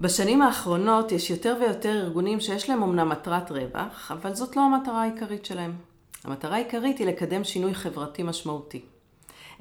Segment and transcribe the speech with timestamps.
[0.00, 5.02] בשנים האחרונות יש יותר ויותר ארגונים שיש להם אמנם מטרת רווח, אבל זאת לא המטרה
[5.02, 5.76] העיקרית שלהם.
[6.24, 8.84] המטרה העיקרית היא לקדם שינוי חברתי משמעותי.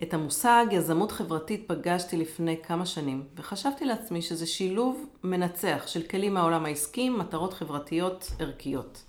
[0.03, 6.33] את המושג יזמות חברתית פגשתי לפני כמה שנים, וחשבתי לעצמי שזה שילוב מנצח של כלים
[6.33, 9.03] מהעולם העסקי, מטרות חברתיות ערכיות.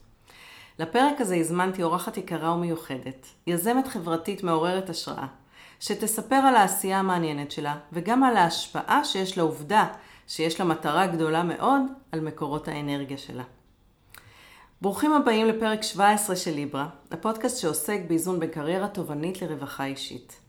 [0.78, 5.26] לפרק הזה הזמנתי אורחת יקרה ומיוחדת, יזמת חברתית מעוררת השראה,
[5.80, 9.86] שתספר על העשייה המעניינת שלה, וגם על ההשפעה שיש לעובדה
[10.26, 11.82] שיש לה מטרה גדולה מאוד
[12.12, 13.42] על מקורות האנרגיה שלה.
[14.80, 20.40] ברוכים הבאים לפרק 17 של ליברה, הפודקאסט שעוסק באיזון בין קריירה תובענית לרווחה אישית.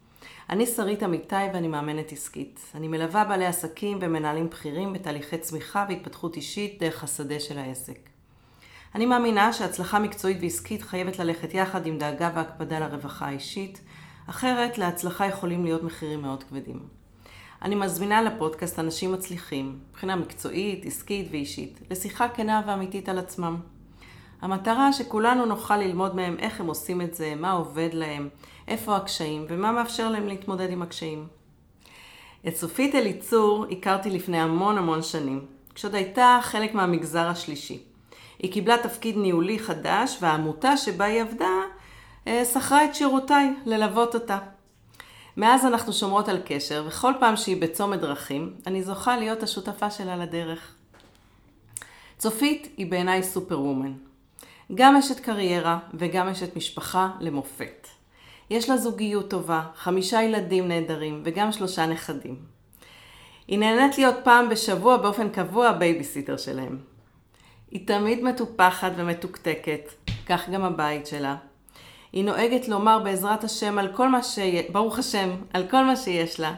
[0.50, 2.60] אני שרית אמיתי ואני מאמנת עסקית.
[2.76, 8.00] אני מלווה בעלי עסקים ומנהלים בכירים בתהליכי צמיחה והתפתחות אישית דרך השדה של העסק.
[8.96, 13.82] אני מאמינה שהצלחה מקצועית ועסקית חייבת ללכת יחד עם דאגה והקפדה לרווחה האישית,
[14.30, 16.97] אחרת להצלחה יכולים להיות מחירים מאוד כבדים.
[17.62, 23.58] אני מזמינה לפודקאסט אנשים מצליחים, מבחינה מקצועית, עסקית ואישית, לשיחה כנה ואמיתית על עצמם.
[24.42, 28.30] המטרה שכולנו נוכל ללמוד מהם איך הם עושים את זה, מה עובד להם,
[28.68, 31.28] איפה הקשיים ומה מאפשר להם להתמודד עם הקשיים.
[32.48, 37.80] את סופית אליצור הכרתי לפני המון המון שנים, כשעוד הייתה חלק מהמגזר השלישי.
[38.40, 41.62] היא קיבלה תפקיד ניהולי חדש והעמותה שבה היא עבדה
[42.28, 44.38] אה, שכרה את שירותיי ללוות אותה.
[45.38, 50.16] מאז אנחנו שומרות על קשר, וכל פעם שהיא בצומת דרכים, אני זוכה להיות השותפה שלה
[50.16, 50.76] לדרך.
[52.18, 53.94] צופית היא בעיניי superwoman.
[54.76, 57.88] גם אשת קריירה וגם אשת משפחה למופת.
[58.50, 62.36] יש לה זוגיות טובה, חמישה ילדים נהדרים וגם שלושה נכדים.
[63.48, 66.78] היא נהנית להיות פעם בשבוע באופן קבוע בייביסיטר שלהם.
[67.72, 69.92] היא תמיד מטופחת ומתוקתקת,
[70.26, 71.36] כך גם הבית שלה.
[72.12, 74.40] היא נוהגת לומר בעזרת השם על כל מה ש...
[74.72, 76.56] ברוך השם, על כל מה שיש לה.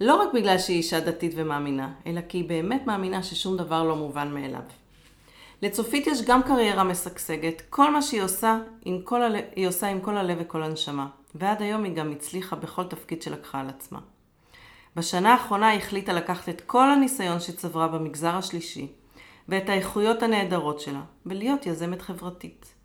[0.00, 3.96] לא רק בגלל שהיא אישה דתית ומאמינה, אלא כי היא באמת מאמינה ששום דבר לא
[3.96, 4.62] מובן מאליו.
[5.62, 10.00] לצופית יש גם קריירה משגשגת, כל מה שהיא עושה, עם כל הלב, היא עושה עם
[10.00, 11.06] כל הלב וכל הנשמה.
[11.34, 13.98] ועד היום היא גם הצליחה בכל תפקיד שלקחה על עצמה.
[14.96, 18.92] בשנה האחרונה היא החליטה לקחת את כל הניסיון שצברה במגזר השלישי,
[19.48, 22.75] ואת האיכויות הנהדרות שלה, ולהיות יזמת חברתית.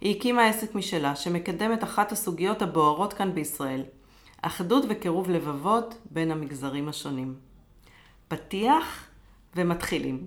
[0.00, 3.82] היא הקימה עסק משלה, שמקדם את אחת הסוגיות הבוערות כאן בישראל,
[4.42, 7.34] אחדות וקירוב לבבות בין המגזרים השונים.
[8.28, 9.08] פתיח
[9.56, 10.26] ומתחילים.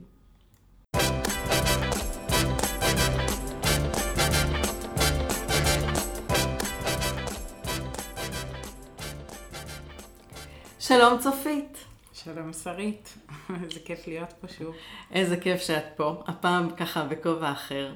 [10.79, 11.77] שלום צופית.
[12.13, 13.17] שלום שרית,
[13.63, 14.75] איזה כיף להיות פה שוב.
[15.11, 17.93] איזה כיף שאת פה, הפעם ככה בכובע אחר.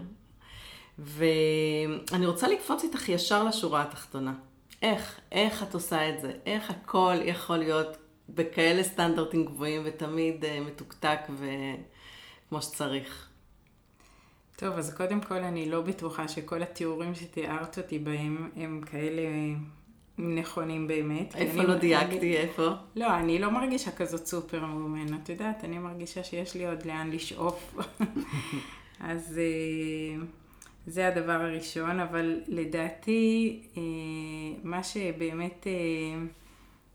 [1.00, 4.34] ואני רוצה לקפוץ איתך ישר לשורה התחתונה.
[4.82, 6.32] איך, איך את עושה את זה?
[6.46, 7.98] איך הכל יכול להיות
[8.30, 13.28] בכאלה סטנדרטים גבוהים ותמיד uh, מתוקתק וכמו שצריך?
[14.56, 19.22] טוב, אז קודם כל אני לא בטוחה שכל התיאורים שתיארת אותי בהם הם כאלה
[20.18, 21.36] נכונים באמת.
[21.36, 22.18] איפה לא דייקתי?
[22.18, 22.38] אני...
[22.38, 22.68] איפה?
[22.96, 25.14] לא, אני לא מרגישה כזאת סופר מאומן.
[25.14, 27.78] את יודעת, אני מרגישה שיש לי עוד לאן לשאוף.
[29.00, 30.26] אז אה,
[30.88, 33.82] זה הדבר הראשון, אבל לדעתי, אה,
[34.64, 36.26] מה שבאמת אה,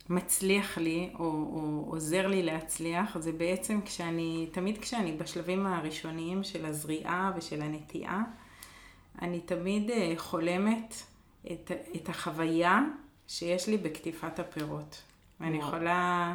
[0.08, 6.66] מצליח לי, או, או עוזר לי להצליח, זה בעצם כשאני, תמיד כשאני בשלבים הראשוניים של
[6.66, 8.22] הזריעה ושל הנטיעה,
[9.22, 10.94] אני תמיד חולמת
[11.52, 12.80] את, את החוויה
[13.28, 15.02] שיש לי בקטיפת הפירות.
[15.40, 16.34] ואני יכולה,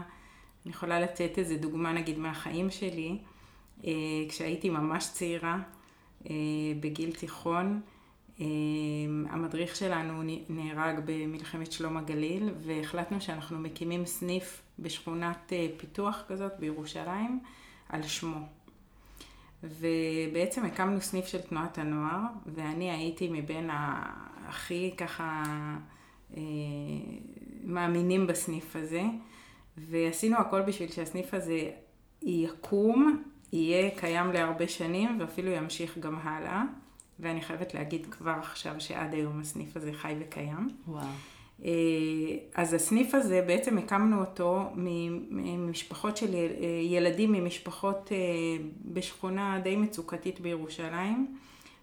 [0.66, 3.17] אני יכולה לתת איזה דוגמה נגיד מהחיים שלי,
[3.85, 3.91] אה,
[4.29, 5.84] כשהייתי ממש צעירה, אה,
[6.79, 7.81] בגיל תיכון,
[8.41, 8.45] אה,
[9.29, 17.39] המדריך שלנו נהרג במלחמת שלום הגליל, והחלטנו שאנחנו מקימים סניף בשכונת פיתוח כזאת בירושלים,
[17.89, 18.39] על שמו.
[19.63, 23.69] ובעצם הקמנו סניף של תנועת הנוער, ואני הייתי מבין
[24.47, 25.43] הכי ככה...
[26.37, 26.41] אה,
[27.63, 29.03] מאמינים בסניף הזה,
[29.77, 31.71] ועשינו הכל בשביל שהסניף הזה
[32.21, 33.23] יקום,
[33.53, 36.64] יהיה קיים להרבה שנים ואפילו ימשיך גם הלאה.
[37.19, 40.69] ואני חייבת להגיד כבר עכשיו שעד היום הסניף הזה חי וקיים.
[40.87, 41.05] וואו.
[41.66, 41.72] אה,
[42.55, 46.35] אז הסניף הזה, בעצם הקמנו אותו ממשפחות של
[46.84, 48.17] ילדים ממשפחות אה,
[48.85, 51.35] בשכונה די מצוקתית בירושלים.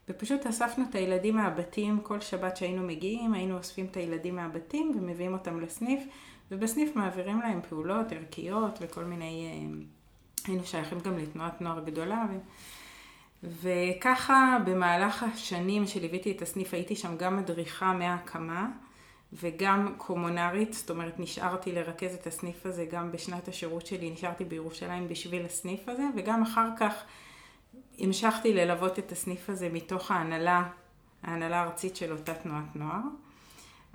[0.09, 5.33] ופשוט אספנו את הילדים מהבתים, כל שבת שהיינו מגיעים, היינו אוספים את הילדים מהבתים ומביאים
[5.33, 6.03] אותם לסניף,
[6.51, 9.85] ובסניף מעבירים להם פעולות ערכיות וכל מיני, אה,
[10.47, 12.25] היינו שייכים גם לתנועת נוער גדולה.
[12.31, 12.39] ו...
[13.45, 18.69] וככה במהלך השנים שליוויתי את הסניף הייתי שם גם מדריכה מההקמה,
[19.33, 25.09] וגם קומונרית, זאת אומרת נשארתי לרכז את הסניף הזה גם בשנת השירות שלי, נשארתי בירושלים
[25.09, 26.95] בשביל הסניף הזה, וגם אחר כך
[27.99, 30.69] המשכתי ללוות את הסניף הזה מתוך ההנהלה,
[31.23, 33.01] ההנהלה הארצית של אותה תנועת נוער.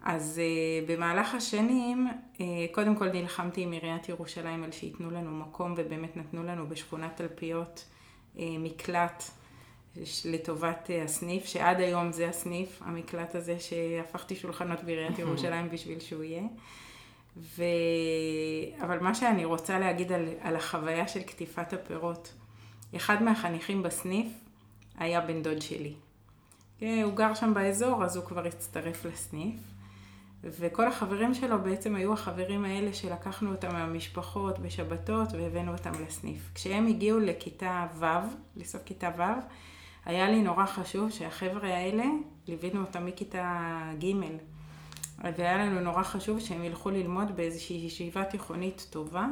[0.09, 2.39] אז uh, במהלך השנים, uh,
[2.71, 7.86] קודם כל נלחמתי עם עיריית ירושלים על שייתנו לנו מקום, ובאמת נתנו לנו בשכונת תלפיות
[8.36, 9.24] uh, מקלט
[10.25, 16.24] לטובת uh, הסניף, שעד היום זה הסניף, המקלט הזה שהפכתי שולחנות בעיריית ירושלים בשביל שהוא
[16.24, 16.44] יהיה.
[17.38, 17.63] ו...
[18.81, 22.33] אבל מה שאני רוצה להגיד על, על החוויה של קטיפת הפירות,
[22.95, 24.27] אחד מהחניכים בסניף
[24.98, 25.94] היה בן דוד שלי.
[26.80, 29.66] הוא גר שם באזור, אז הוא כבר הצטרף לסניף.
[30.59, 36.51] וכל החברים שלו בעצם היו החברים האלה שלקחנו אותם מהמשפחות בשבתות והבאנו אותם לסניף.
[36.55, 38.05] כשהם הגיעו לכיתה ו',
[38.55, 39.21] לסוף כיתה ו',
[40.05, 42.05] היה לי נורא חשוב שהחבר'ה האלה,
[42.47, 44.13] ליווינו אותם מכיתה ג',
[45.38, 49.27] והיה לנו נורא חשוב שהם ילכו ללמוד באיזושהי ישיבה תיכונית טובה,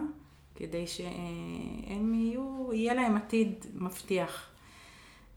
[0.56, 4.50] כדי שהם יהיו, יהיה להם עתיד מבטיח.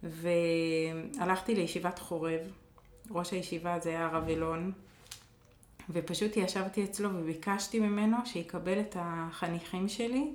[0.02, 2.40] והלכתי לישיבת חורב,
[3.10, 4.72] ראש הישיבה זה היה הרב אלון,
[5.90, 10.32] ופשוט ישבתי אצלו וביקשתי ממנו שיקבל את החניכים שלי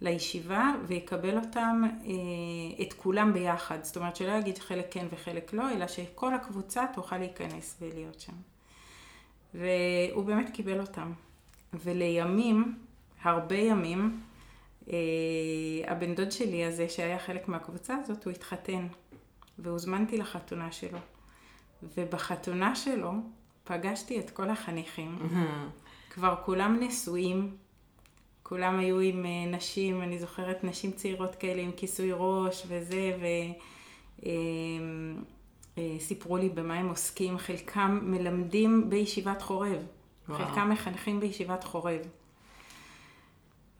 [0.00, 3.78] לישיבה ויקבל אותם, אה, את כולם ביחד.
[3.84, 8.32] זאת אומרת שלא יגיד חלק כן וחלק לא, אלא שכל הקבוצה תוכל להיכנס ולהיות שם.
[9.54, 11.12] והוא באמת קיבל אותם.
[11.74, 12.78] ולימים,
[13.22, 14.20] הרבה ימים,
[14.90, 14.96] אה,
[15.86, 18.86] הבן דוד שלי הזה, שהיה חלק מהקבוצה הזאת, הוא התחתן.
[19.58, 20.98] והוזמנתי לחתונה שלו.
[21.96, 23.12] ובחתונה שלו
[23.68, 25.18] פגשתי את כל החניכים.
[26.10, 27.56] כבר כולם נשואים,
[28.42, 33.16] כולם היו עם אה, נשים, אני זוכרת נשים צעירות כאלה עם כיסוי ראש וזה,
[35.76, 37.38] וסיפרו אה, לי במה הם עוסקים.
[37.38, 39.82] חלקם מלמדים בישיבת חורב,
[40.28, 40.38] וואו.
[40.38, 42.00] חלקם מחנכים בישיבת חורב.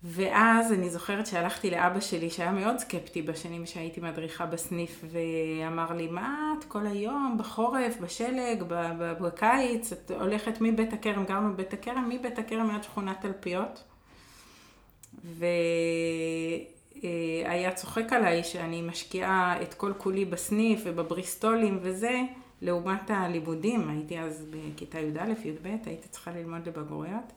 [0.04, 6.06] ואז אני זוכרת שהלכתי לאבא שלי, שהיה מאוד סקפטי בשנים שהייתי מדריכה בסניף, ואמר לי,
[6.06, 8.64] מה את כל היום, בחורף, בשלג,
[9.20, 13.84] בקיץ, את הולכת מבית הכרם, גרנו בבית הכרם, מבית הכרם עד שכונת תלפיות.
[17.02, 22.20] והיה צוחק עליי שאני משקיעה את כל כולי בסניף ובבריסטולים וזה,
[22.62, 27.32] לעומת הלימודים, הייתי אז בכיתה י"א, י"ב, הייתי צריכה ללמוד לבגרויות.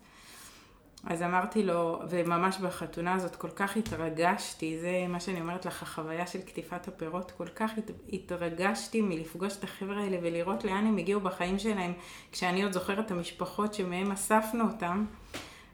[1.04, 6.28] אז אמרתי לו, וממש בחתונה הזאת כל כך התרגשתי, זה מה שאני אומרת לך, החוויה
[6.28, 7.72] של קטיפת הפירות, כל כך
[8.14, 11.94] התרגשתי מלפגוש את החבר'ה האלה ולראות לאן הם הגיעו בחיים שלהם,
[12.32, 15.06] כשאני עוד זוכרת את המשפחות שמהם אספנו אותם.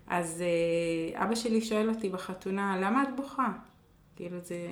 [0.07, 3.47] אז אה, אבא שלי שואל אותי בחתונה, למה את בוכה?
[4.15, 4.67] כאילו זה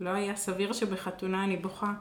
[0.00, 1.92] לא היה סביר שבחתונה אני בוכה.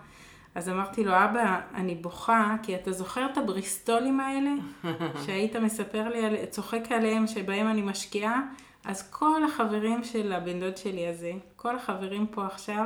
[0.56, 4.52] אז אמרתי לו, אבא, אני בוכה, כי אתה זוכר את הבריסטולים האלה,
[5.26, 8.42] שהיית מספר לי, צוחק עליהם, שבהם אני משקיעה?
[8.86, 12.86] אז כל החברים של הבן דוד שלי הזה, כל החברים פה עכשיו,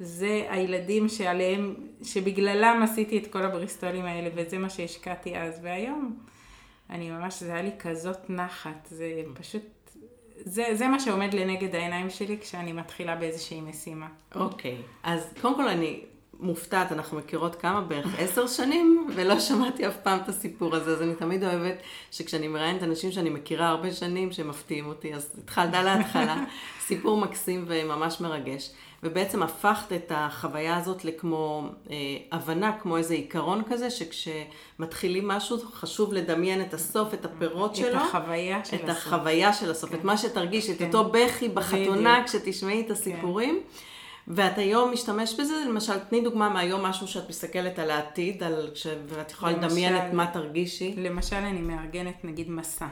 [0.00, 5.60] זה הילדים שעליהם, שבגללם עשיתי את כל הבריסטולים האלה, וזה מה שהשקעתי אז.
[5.62, 6.16] והיום,
[6.90, 9.62] אני ממש, זה היה לי כזאת נחת, זה פשוט
[10.44, 14.08] זה, זה מה שעומד לנגד העיניים שלי כשאני מתחילה באיזושהי משימה.
[14.34, 14.84] אוקיי, okay.
[15.02, 16.00] אז קודם כל אני
[16.40, 17.80] מופתעת, אנחנו מכירות כמה?
[17.80, 21.76] בערך עשר שנים, ולא שמעתי אף פעם את הסיפור הזה, אז אני תמיד אוהבת
[22.10, 26.44] שכשאני מראיינת אנשים שאני מכירה הרבה שנים, שמפתיעים אותי, אז התחלת להתחלה,
[26.86, 28.70] סיפור מקסים וממש מרגש.
[29.02, 31.96] ובעצם הפכת את החוויה הזאת לכמו אה,
[32.32, 37.88] הבנה, כמו איזה עיקרון כזה, שכשמתחילים משהו חשוב לדמיין את הסוף, את הפירות את שלו.
[37.88, 38.90] את החוויה של את הסוף.
[38.90, 39.96] את החוויה של הסוף, כן.
[39.96, 40.88] את מה שתרגיש, כן.
[40.88, 42.26] את אותו בכי בחתונה בדיוק.
[42.26, 43.60] כשתשמעי את הסיפורים.
[43.62, 43.95] כן.
[44.28, 48.86] ואת היום משתמש בזה, למשל, תני דוגמה מהיום משהו שאת מסתכלת על העתיד, על, ש...
[49.06, 50.94] ואת יכולה למשל, לדמיין את מה תרגישי.
[50.96, 52.86] למשל, אני מארגנת נגיד מסע.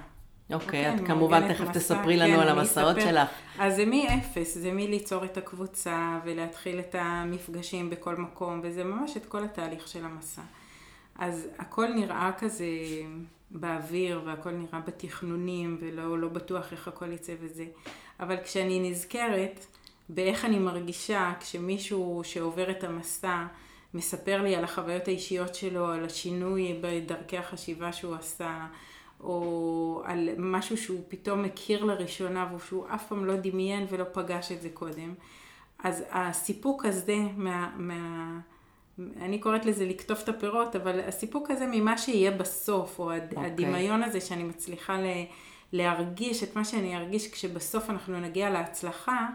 [0.52, 3.10] אוקיי, okay, את כמובן תכף מסע, תספרי לנו כן, על המסעות אספר.
[3.10, 3.28] שלך.
[3.58, 9.26] אז זה מאפס, זה מליצור את הקבוצה ולהתחיל את המפגשים בכל מקום, וזה ממש את
[9.26, 10.42] כל התהליך של המסע.
[11.18, 12.66] אז הכל נראה כזה
[13.50, 17.64] באוויר, והכל נראה בתכנונים, ולא לא בטוח איך הכל יצא וזה.
[18.20, 19.66] אבל כשאני נזכרת,
[20.08, 23.44] באיך אני מרגישה כשמישהו שעובר את המסע
[23.94, 28.66] מספר לי על החוויות האישיות שלו, על השינוי בדרכי החשיבה שהוא עשה,
[29.20, 34.62] או על משהו שהוא פתאום מכיר לראשונה ושהוא אף פעם לא דמיין ולא פגש את
[34.62, 35.14] זה קודם.
[35.78, 37.70] אז הסיפוק הזה מה...
[37.76, 38.40] מה
[38.98, 43.36] אני קוראת לזה לקטוף את הפירות, אבל הסיפוק הזה ממה שיהיה בסוף, או הד, okay.
[43.36, 43.46] אוקיי.
[43.46, 45.06] הדמיון הזה שאני מצליחה ל,
[45.72, 49.28] להרגיש את מה שאני ארגיש כשבסוף אנחנו נגיע להצלחה,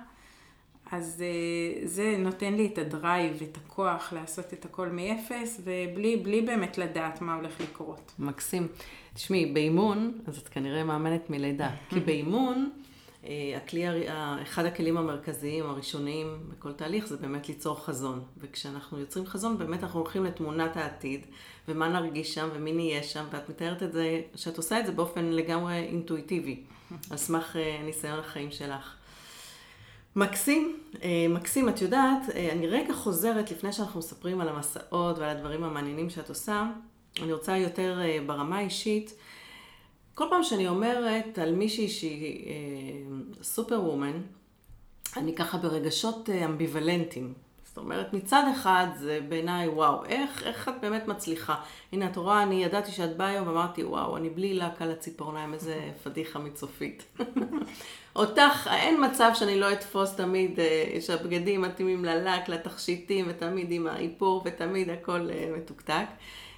[0.92, 6.42] אז אה, זה נותן לי את הדרייב, את הכוח לעשות את הכל מאפס, ובלי בלי
[6.42, 8.12] באמת לדעת מה הולך לקרות.
[8.20, 8.68] מקסים.
[9.14, 12.70] תשמעי, באימון, אז את כנראה מאמנת מלידה, כי באימון,
[13.26, 13.86] אה, הכלי,
[14.42, 18.24] אחד הכלים המרכזיים, הראשוניים בכל תהליך, זה באמת ליצור חזון.
[18.38, 21.26] וכשאנחנו יוצרים חזון, באמת אנחנו הולכים לתמונת העתיד,
[21.68, 25.26] ומה נרגיש שם, ומי נהיה שם, ואת מתארת את זה, שאת עושה את זה באופן
[25.26, 26.60] לגמרי אינטואיטיבי,
[27.12, 28.99] על סמך אה, ניסיון החיים שלך.
[30.20, 35.64] מקסים, אה, מקסים, את יודעת, אני רגע חוזרת לפני שאנחנו מספרים על המסעות ועל הדברים
[35.64, 36.68] המעניינים שאת עושה,
[37.22, 39.14] אני רוצה יותר ברמה האישית.
[40.20, 42.54] כל פעם שאני אומרת על מישהי שהיא אה,
[43.44, 44.22] סופר וומן,
[45.18, 47.34] אני ככה ברגשות אה, אמביוולנטיים.
[47.66, 51.56] זאת אומרת, מצד אחד זה בעיניי, וואו, איך, איך את באמת מצליחה?
[51.92, 55.54] הנה, את רואה, אני ידעתי שאת באה היום ואמרתי, וואו, אני בלי לק על הציפורניים,
[55.54, 57.04] איזה פדיחה מצופית.
[58.20, 64.42] אותך, אין מצב שאני לא אתפוס תמיד אה, שהבגדים מתאימים ללק, לתכשיטים, ותמיד עם האיפור,
[64.46, 66.06] ותמיד הכל אה, מתוקתק.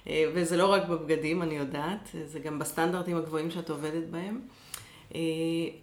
[0.08, 4.40] אה, וזה לא רק בבגדים, אני יודעת, זה גם בסטנדרטים הגבוהים שאת עובדת בהם.
[5.14, 5.20] אה,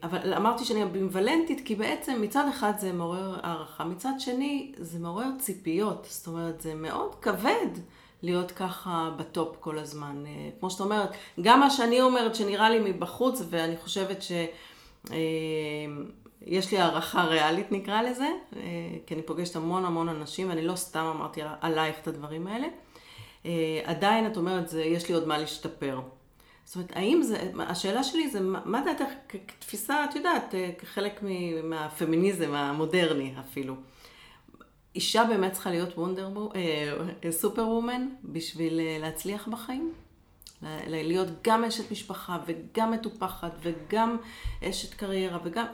[0.03, 5.29] אבל אמרתי שאני אמביוולנטית, כי בעצם מצד אחד זה מעורר הערכה, מצד שני זה מעורר
[5.39, 6.07] ציפיות.
[6.09, 7.69] זאת אומרת, זה מאוד כבד
[8.24, 10.24] להיות ככה בטופ כל הזמן.
[10.59, 11.09] כמו שאת אומרת,
[11.41, 14.31] גם מה שאני אומרת שנראה לי מבחוץ, ואני חושבת ש...
[16.41, 18.27] יש לי הערכה ריאלית נקרא לזה,
[19.06, 22.68] כי אני פוגשת המון המון אנשים, ואני לא סתם אמרתי עלייך את הדברים האלה.
[23.46, 26.00] אה, עדיין את אומרת, זה, יש לי עוד מה להשתפר.
[26.65, 31.24] זאת אומרת, האם זה, השאלה שלי זה, מה דעתך כתפיסה, את יודעת, אה, כחלק
[31.63, 33.75] מהפמיניזם המודרני אפילו.
[34.96, 39.94] אישה באמת צריכה להיות וונדר, אה, סופר וומן בשביל להצליח בחיים?
[40.61, 44.17] להיות גם אשת משפחה וגם מטופחת וגם
[44.63, 45.65] אשת קריירה וגם...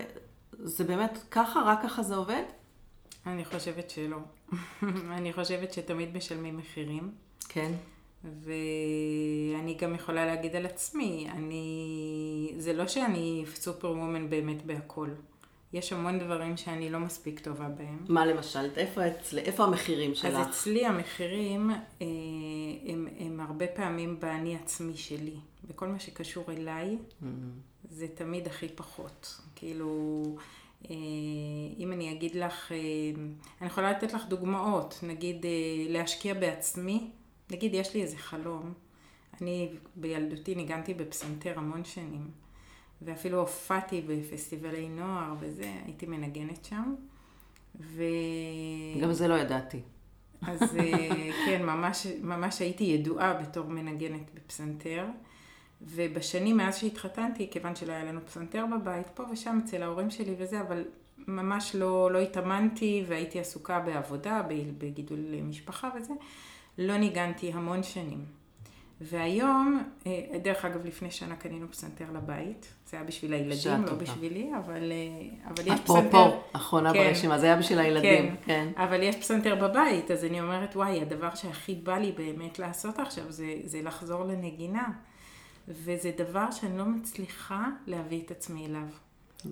[0.54, 1.62] זה באמת ככה?
[1.66, 2.44] רק ככה זה עובד?
[3.26, 4.18] אני חושבת שלא.
[5.18, 7.12] אני חושבת שתמיד משלמים מחירים.
[7.50, 7.72] כן.
[8.24, 12.54] ואני גם יכולה להגיד על עצמי, אני...
[12.58, 15.10] זה לא שאני סופר וומן באמת בהכל.
[15.76, 18.06] יש המון דברים שאני לא מספיק טובה בהם.
[18.10, 18.70] מה למשל?
[18.78, 19.38] איפה, אצל...
[19.38, 20.26] איפה המחירים שלך?
[20.26, 22.08] אז אצלי המחירים אה,
[22.86, 25.36] הם, הם הרבה פעמים באני עצמי שלי.
[25.68, 27.26] בכל מה שקשור אליי, mm-hmm.
[27.90, 29.42] זה תמיד הכי פחות.
[29.56, 30.22] כאילו,
[30.90, 30.96] אה,
[31.78, 32.78] אם אני אגיד לך, אה,
[33.62, 35.00] אני יכולה לתת לך דוגמאות.
[35.04, 35.46] נגיד,
[35.90, 37.12] להשקיע בעצמי.
[37.52, 38.74] נגיד, יש לי איזה חלום.
[39.42, 42.32] אני בילדותי ניגנתי בפסנתר המון שנים,
[43.02, 46.96] ואפילו הופעתי בפסטיבלי נוער וזה, הייתי מנגנת שם.
[47.80, 48.04] ו...
[49.02, 49.82] גם זה לא ידעתי.
[50.42, 55.06] אז אה, כן, ממש, ממש הייתי ידועה בתור מנגנת בפסנתר.
[55.82, 60.62] ובשנים מאז שהתחתנתי, כיוון שלא היה לנו פסנתר בבית, פה ושם אצל ההורים שלי וזה,
[60.62, 60.84] אבל
[61.18, 64.42] ממש לא, לא התאמנתי והייתי עסוקה בעבודה,
[64.78, 66.14] בגידול משפחה וזה.
[66.78, 68.26] לא ניגנתי המון שנים.
[69.02, 72.74] והיום, אה, דרך אגב, לפני שנה קנינו פסנתר לבית.
[72.90, 73.94] זה היה בשביל הילדים, לא.
[73.94, 76.08] בשבילי, אבל, אה, אבל יש פסנתר...
[76.10, 78.84] אפרופו, אחרונה כן, ברשימה, זה היה בשביל הילדים, כן, כן.
[78.84, 83.32] אבל יש פסנתר בבית, אז אני אומרת, וואי, הדבר שהכי בא לי באמת לעשות עכשיו,
[83.32, 84.88] זה, זה לחזור לנגינה.
[85.68, 88.88] וזה דבר שאני לא מצליחה להביא את עצמי אליו.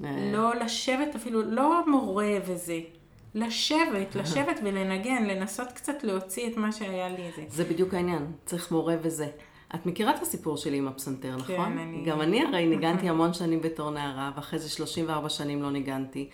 [0.04, 0.32] אה.
[0.34, 2.80] לא לשבת אפילו, לא מורה וזה.
[3.36, 7.44] לשבת, לשבת ולנגן, לנסות קצת להוציא את מה שהיה לי זה.
[7.48, 9.28] זה בדיוק העניין, צריך מורה וזה.
[9.76, 11.56] את מכירה את הסיפור שלי עם הפסנתר, נכון?
[11.56, 12.04] כן, אני...
[12.06, 16.30] גם אני הרי ניגנתי המון שנים בתור נערה, ואחרי זה 34 שנים לא ניגנתי.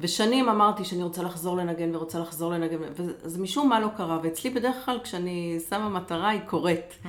[0.00, 4.50] ושנים אמרתי שאני רוצה לחזור לנגן ורוצה לחזור לנגן, וזה משום מה לא קרה, ואצלי
[4.50, 6.98] בדרך כלל כשאני שמה מטרה היא קורית.
[7.02, 7.06] Mm-hmm.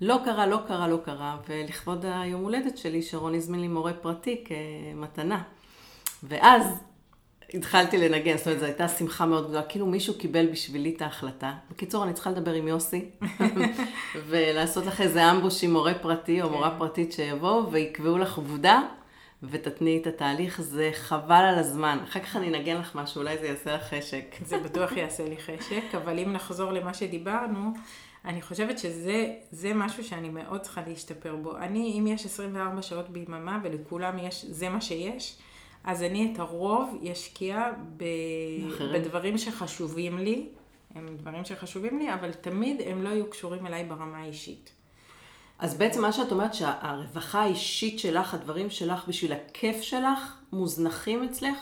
[0.00, 4.44] לא קרה, לא קרה, לא קרה, ולכבוד היום הולדת שלי, שרון הזמין לי מורה פרטי
[4.44, 5.42] כמתנה.
[6.22, 6.64] ואז
[7.54, 11.52] התחלתי לנגן, זאת אומרת, זו הייתה שמחה מאוד גדולה, כאילו מישהו קיבל בשבילי את ההחלטה.
[11.70, 13.04] בקיצור, אני צריכה לדבר עם יוסי,
[14.28, 16.78] ולעשות לך איזה אמבוש עם מורה פרטי או מורה כן.
[16.78, 18.82] פרטית שיבואו ויקבעו לך עבודה,
[19.42, 21.98] ותתניעי את התהליך, זה חבל על הזמן.
[22.04, 24.34] אחר כך אני אנגן לך משהו, אולי זה יעשה לך חשק.
[24.44, 27.72] זה בטוח יעשה לי חשק, אבל אם נחזור למה שדיברנו,
[28.24, 31.56] אני חושבת שזה משהו שאני מאוד צריכה להשתפר בו.
[31.56, 35.36] אני, אם יש 24 שעות ביממה ולכולם יש, זה מה שיש,
[35.84, 38.04] אז אני את הרוב אשקיע ב...
[38.92, 40.48] בדברים שחשובים לי,
[40.94, 44.72] הם דברים שחשובים לי, אבל תמיד הם לא יהיו קשורים אליי ברמה האישית.
[45.58, 51.58] אז בעצם מה שאת אומרת, שהרווחה האישית שלך, הדברים שלך בשביל הכיף שלך, מוזנחים אצלך,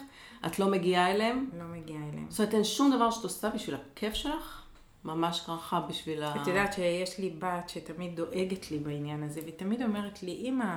[0.46, 1.50] את לא מגיעה אליהם?
[1.58, 2.26] לא מגיעה אליהם.
[2.28, 4.62] זאת אומרת, אין שום דבר שאת עושה בשביל הכיף שלך?
[5.04, 6.42] ממש ככה בשביל ה...
[6.42, 10.76] את יודעת שיש לי בת שתמיד דואגת לי בעניין הזה, ותמיד אומרת לי, אמא,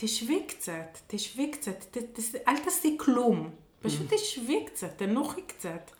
[0.00, 3.50] תשבי קצת, תשבי קצת, ת, ת, אל תעשי כלום.
[3.82, 5.90] פשוט תשבי קצת, תנוחי קצת.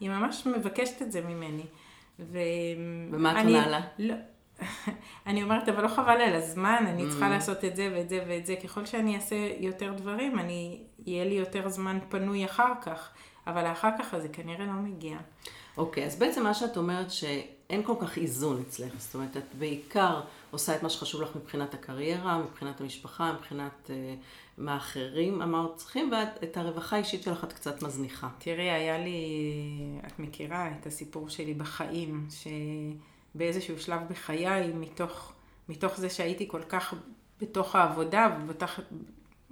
[0.00, 1.62] היא ממש מבקשת את זה ממני.
[2.20, 2.38] ו...
[3.10, 3.80] ומה את עונה לה?
[3.98, 4.14] לא.
[5.26, 7.30] אני אומרת, אבל לא חבל על הזמן, אני צריכה Mm.
[7.30, 8.56] לעשות את זה ואת זה ואת זה.
[8.64, 13.10] ככל שאני אעשה יותר דברים, אני, יהיה לי יותר זמן פנוי אחר כך.
[13.46, 15.18] אבל האחר כך הזה כנראה לא מגיע.
[15.76, 18.92] אוקיי, אז בעצם מה שאת אומרת שאין כל כך איזון אצלך.
[18.98, 20.20] זאת אומרת, את בעיקר
[20.52, 24.14] עושה את מה שחשוב לך מבחינת הקריירה, מבחינת המשפחה, מבחינת אה,
[24.58, 28.28] מה אחרים אמרת צריכים, ואת הרווחה האישית שלך את קצת מזניחה.
[28.38, 29.24] תראי, היה לי,
[30.06, 32.26] את מכירה את הסיפור שלי בחיים,
[33.34, 35.32] שבאיזשהו שלב בחיי, מתוך,
[35.68, 36.94] מתוך זה שהייתי כל כך
[37.40, 38.80] בתוך העבודה, ובטח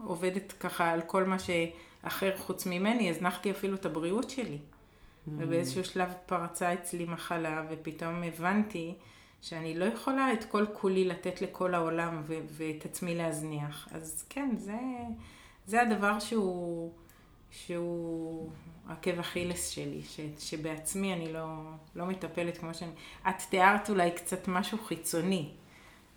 [0.04, 4.58] עובדת ככה על כל מה שאחר חוץ ממני, הזנחתי אפילו את הבריאות שלי.
[5.28, 8.94] ובאיזשהו שלב פרצה אצלי מחלה, ופתאום הבנתי
[9.42, 13.88] שאני לא יכולה את כל כולי לתת לכל העולם ו- ואת עצמי להזניח.
[13.92, 14.78] אז כן, זה,
[15.66, 16.90] זה הדבר שהוא,
[17.50, 18.50] שהוא
[18.88, 21.46] עקב אכילס שלי, ש, שבעצמי אני לא,
[21.96, 22.90] לא מטפלת כמו שאני...
[23.28, 25.48] את תיארת אולי קצת משהו חיצוני,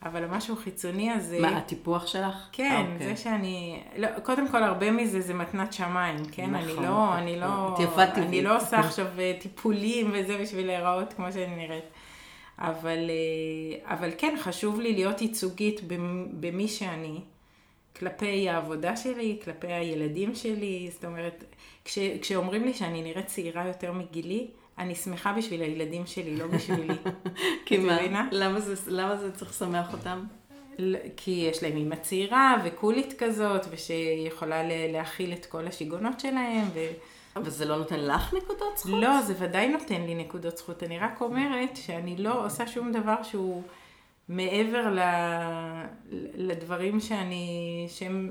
[0.06, 1.40] אבל המשהו החיצוני הזה...
[1.40, 2.50] מה, הטיפוח שלך?
[2.52, 3.08] כן, אוקיי.
[3.08, 6.50] זה שאני, לא, קודם כל הרבה מזה זה מתנת שמיים, כן?
[6.50, 6.70] נכון.
[6.70, 8.28] אני לא, אני לא, את יפה טבעית.
[8.28, 11.84] אני לא עושה עכשיו אה, טיפולים וזה בשביל להיראות כמו שאני נראית.
[12.60, 17.20] אבל, אה, אבל כן, חשוב לי להיות ייצוגית במ- במי שאני,
[18.00, 21.44] כלפי העבודה שלי, כלפי הילדים שלי, זאת אומרת,
[21.86, 26.94] כש, כשאומרים לי שאני נראית צעירה יותר מגילי, אני שמחה בשביל הילדים שלי, לא בשבילי.
[27.66, 28.28] כי מה?
[28.32, 30.24] למה זה, למה זה צריך לשמח אותם?
[31.18, 36.80] כי יש להם אימא צעירה וקולית כזאת, ושיכולה להכיל את כל השיגעונות שלהם, ו...
[37.36, 39.02] אבל זה לא נותן לך נקודות זכות?
[39.02, 40.84] לא, זה ודאי נותן לי נקודות זכות.
[40.84, 43.64] אני רק אומרת שאני לא עושה שום דבר שהוא
[44.30, 45.00] מעבר ל...
[46.36, 48.30] לדברים שאני, שהם,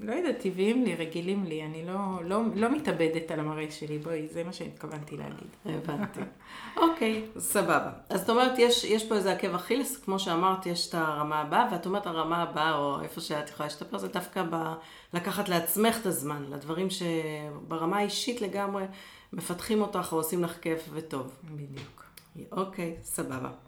[0.00, 1.64] לא יודעת, טבעיים לי, רגילים לי.
[1.64, 5.48] אני לא, לא, לא מתאבדת על המראה שלי, בואי, זה מה שהתכוונתי להגיד.
[5.64, 6.20] הבנתי.
[6.82, 7.90] אוקיי, סבבה.
[8.08, 11.68] אז את אומרת, יש, יש פה איזה עקב אכילס, כמו שאמרת, יש את הרמה הבאה,
[11.72, 14.72] ואת אומרת הרמה הבאה, או איפה שאת יכולה להשתפר, זה דווקא ב...
[15.14, 18.84] לקחת לעצמך את הזמן, לדברים שברמה האישית לגמרי
[19.32, 21.32] מפתחים אותך או עושים לך כיף וטוב.
[21.44, 22.04] בדיוק.
[22.52, 23.65] אוקיי, סבבה.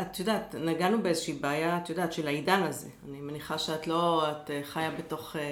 [0.00, 2.88] את יודעת, נגענו באיזושהי בעיה, את יודעת, של העידן הזה.
[3.08, 5.42] אני מניחה שאת לא, את אה, חיה בתוך אה,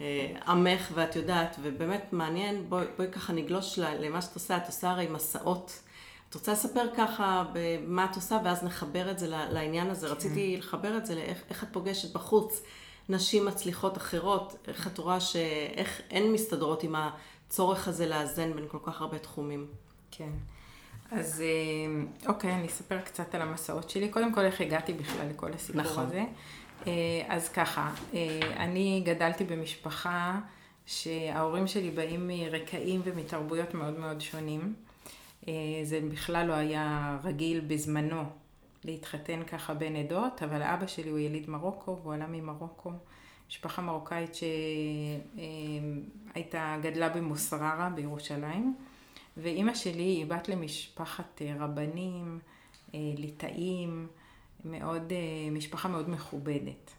[0.00, 4.56] אה, עמך ואת יודעת, ובאמת מעניין, בואי, בואי ככה נגלוש למה שאת עושה.
[4.56, 5.80] את עושה הרי מסעות.
[6.28, 10.08] את רוצה לספר ככה במה את עושה, ואז נחבר את זה לעניין הזה.
[10.08, 12.62] רציתי לחבר את זה לאיך איך את פוגשת בחוץ
[13.08, 18.78] נשים מצליחות אחרות, איך את רואה שאיך הן מסתדרות עם הצורך הזה לאזן בין כל
[18.84, 19.66] כך הרבה תחומים.
[20.10, 20.30] כן.
[21.10, 21.46] אז אה,
[22.28, 24.08] אוקיי, אני אספר קצת על המסעות שלי.
[24.08, 26.06] קודם כל, איך הגעתי בכלל לכל הסיפור נכון.
[26.06, 26.24] הזה.
[26.86, 26.92] אה,
[27.28, 30.40] אז ככה, אה, אני גדלתי במשפחה
[30.86, 34.74] שההורים שלי באים מרקעים ומתרבויות מאוד מאוד שונים.
[35.82, 38.22] זה בכלל לא היה רגיל בזמנו
[38.84, 42.92] להתחתן ככה בין עדות, אבל אבא שלי הוא יליד מרוקו, והוא עלה ממרוקו.
[43.48, 44.34] משפחה מרוקאית
[46.34, 48.74] שהייתה, גדלה במוסררה בירושלים.
[49.36, 52.38] ואימא שלי היא בת למשפחת אה, רבנים,
[52.94, 54.06] אה, ליטאים,
[54.64, 56.92] מאוד, אה, משפחה מאוד מכובדת.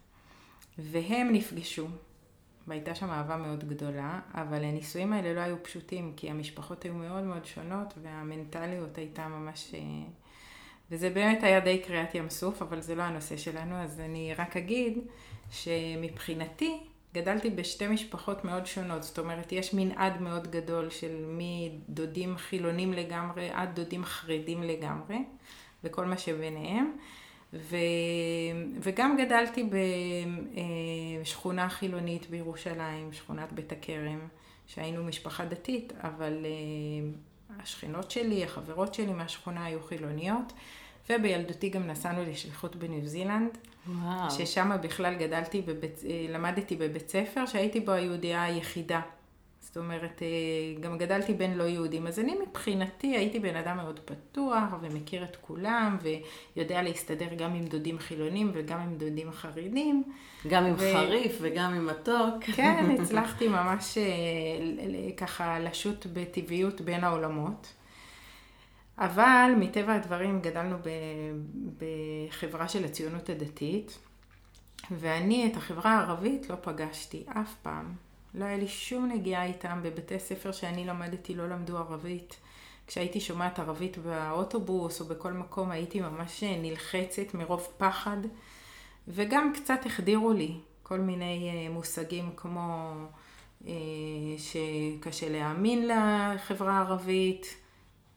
[0.77, 1.87] והם נפגשו,
[2.67, 7.23] והייתה שם אהבה מאוד גדולה, אבל הנישואים האלה לא היו פשוטים, כי המשפחות היו מאוד
[7.23, 9.73] מאוד שונות, והמנטליות הייתה ממש...
[10.91, 14.57] וזה באמת היה די קריעת ים סוף, אבל זה לא הנושא שלנו, אז אני רק
[14.57, 14.99] אגיד
[15.51, 16.79] שמבחינתי
[17.13, 23.49] גדלתי בשתי משפחות מאוד שונות, זאת אומרת, יש מנעד מאוד גדול של מדודים חילונים לגמרי
[23.49, 25.17] עד דודים חרדים לגמרי,
[25.83, 26.91] וכל מה שביניהם.
[27.53, 27.75] ו...
[28.81, 29.69] וגם גדלתי
[31.21, 34.19] בשכונה חילונית בירושלים, שכונת בית הכרם,
[34.67, 37.09] שהיינו משפחה דתית, אבל אה,
[37.59, 40.53] השכנות שלי, החברות שלי מהשכונה היו חילוניות,
[41.09, 43.57] ובילדותי גם נסענו לשליחות בניו זילנד.
[43.87, 44.31] וואו.
[44.31, 49.01] ששם בכלל גדלתי, בבית, אה, למדתי בבית ספר שהייתי בו היהודייה היחידה.
[49.67, 52.07] זאת אומרת, אה, גם גדלתי בין לא יהודים.
[52.07, 57.65] אז אני מבחינתי הייתי בן אדם מאוד פתוח ומכיר את כולם ויודע להסתדר גם עם
[57.65, 60.03] דודים חילונים וגם עם דודים חרדים.
[60.47, 62.43] גם עם ו- חריף וגם עם מתוק.
[62.55, 64.03] כן, הצלחתי ממש אה,
[65.17, 67.73] ככה לשוט בטבעיות בין העולמות.
[68.97, 73.97] אבל מטבע הדברים גדלנו ב- בחברה של הציונות הדתית,
[74.91, 77.95] ואני את החברה הערבית לא פגשתי אף פעם.
[78.33, 79.79] לא היה לי שום נגיעה איתם.
[79.83, 82.39] בבתי ספר שאני למדתי לא למדו ערבית.
[82.87, 88.17] כשהייתי שומעת ערבית באוטובוס או בכל מקום הייתי ממש נלחצת מרוב פחד.
[89.07, 92.93] וגם קצת החדירו לי כל מיני אה, מושגים כמו
[94.37, 97.57] שקשה להאמין לחברה הערבית,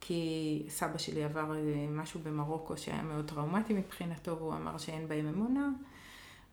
[0.01, 1.53] כי סבא שלי עבר
[1.91, 5.69] משהו במרוקו שהיה מאוד טראומטי מבחינתו, והוא אמר שאין בהם אמונה.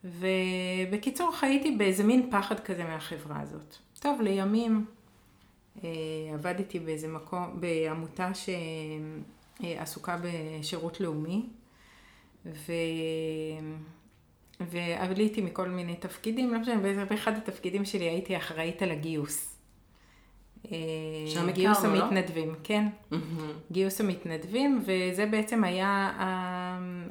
[0.03, 3.75] ובקיצור, חייתי באיזה מין פחד כזה מהחברה הזאת.
[3.99, 4.85] טוב, לימים
[5.83, 5.89] אה,
[6.33, 8.31] עבדתי באיזה מקום, בעמותה
[9.63, 11.45] שעסוקה בשירות לאומי,
[12.45, 12.71] ו...
[14.59, 19.56] ועליתי מכל מיני תפקידים, לא משנה, באחד התפקידים שלי הייתי אחראית על הגיוס.
[20.65, 20.77] אה,
[21.27, 22.03] שם גיוס הכרנו, לא?
[22.03, 22.87] המתנדבים, כן.
[23.71, 26.11] גיוס המתנדבים, וזה בעצם היה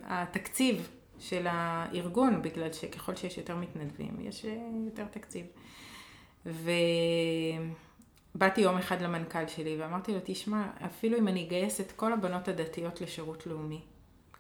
[0.05, 5.47] התקציב של הארגון, בגלל שככל שיש יותר מתנדבים, יש אה, יותר תקציב.
[8.35, 12.49] ובאתי יום אחד למנכ"ל שלי ואמרתי לו, תשמע, אפילו אם אני אגייס את כל הבנות
[12.49, 13.81] הדתיות לשירות לאומי,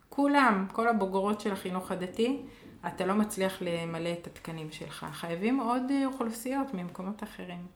[0.08, 2.42] כולם, כל הבוגרות של החינוך הדתי,
[2.86, 5.06] אתה לא מצליח למלא את התקנים שלך.
[5.12, 7.66] חייבים עוד אה, אוכלוסיות ממקומות אחרים.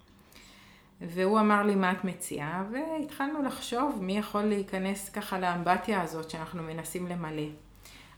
[1.00, 2.64] והוא אמר לי, מה את מציעה?
[2.72, 7.48] והתחלנו לחשוב מי יכול להיכנס ככה לאמבטיה הזאת שאנחנו מנסים למלא.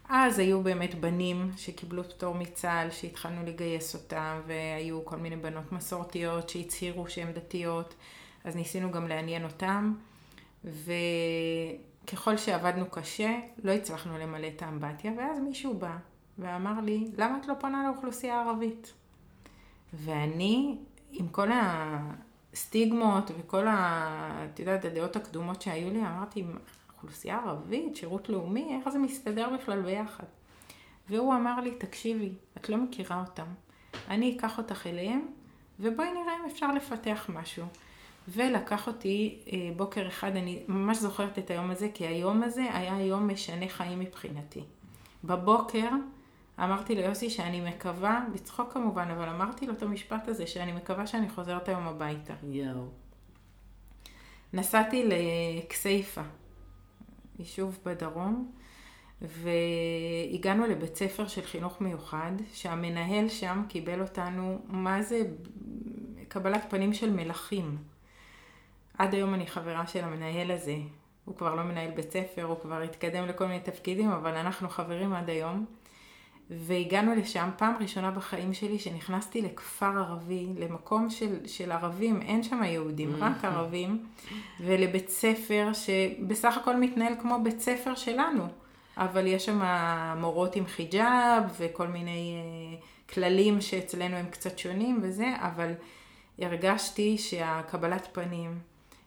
[0.09, 6.49] אז היו באמת בנים שקיבלו פטור מצה"ל, שהתחלנו לגייס אותם, והיו כל מיני בנות מסורתיות
[6.49, 7.95] שהצהירו שהן דתיות,
[8.45, 9.95] אז ניסינו גם לעניין אותם,
[10.65, 15.97] וככל שעבדנו קשה, לא הצלחנו למלא את האמבטיה, ואז מישהו בא
[16.39, 18.93] ואמר לי, למה את לא פונה לאוכלוסייה הערבית?
[19.93, 20.79] ואני,
[21.11, 21.49] עם כל
[22.53, 24.47] הסטיגמות וכל ה...
[24.53, 26.45] את יודעת, הדעות הקדומות שהיו לי, אמרתי,
[26.97, 30.25] אוכלוסייה ערבית, שירות לאומי, איך זה מסתדר בכלל ביחד?
[31.09, 33.47] והוא אמר לי, תקשיבי, את לא מכירה אותם.
[34.09, 35.27] אני אקח אותך אליהם,
[35.81, 37.67] ובואי נראה אם אפשר לפתח משהו.
[38.29, 43.01] ולקח אותי אה, בוקר אחד, אני ממש זוכרת את היום הזה, כי היום הזה היה
[43.01, 44.63] יום משנה חיים מבחינתי.
[45.25, 45.89] בבוקר
[46.59, 51.29] אמרתי ליוסי שאני מקווה, בצחוק כמובן, אבל אמרתי לו את המשפט הזה, שאני מקווה שאני
[51.29, 52.35] חוזרת היום הביתה.
[52.43, 52.89] יואו.
[54.53, 56.23] נסעתי לכסייפה,
[57.39, 58.53] יישוב בדרום,
[59.23, 65.23] והגענו לבית ספר של חינוך מיוחד, שהמנהל שם קיבל אותנו, מה זה
[66.29, 67.79] קבלת פנים של מלכים.
[68.99, 70.77] עד היום אני חברה של המנהל הזה.
[71.25, 75.13] הוא כבר לא מנהל בית ספר, הוא כבר התקדם לכל מיני תפקידים, אבל אנחנו חברים
[75.13, 75.67] עד היום.
[76.59, 82.63] והגענו לשם פעם ראשונה בחיים שלי שנכנסתי לכפר ערבי, למקום של, של ערבים, אין שם
[82.65, 84.07] יהודים, רק ערבים,
[84.61, 88.45] ולבית ספר שבסך הכל מתנהל כמו בית ספר שלנו,
[88.97, 89.63] אבל יש שם
[90.21, 92.37] מורות עם חיג'אב וכל מיני
[92.79, 95.73] uh, כללים שאצלנו הם קצת שונים וזה, אבל
[96.39, 98.59] הרגשתי שהקבלת פנים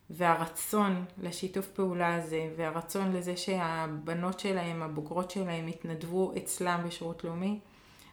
[0.09, 7.59] והרצון לשיתוף פעולה הזה, והרצון לזה שהבנות שלהם, הבוגרות שלהם, יתנדבו אצלם בשירות לאומי,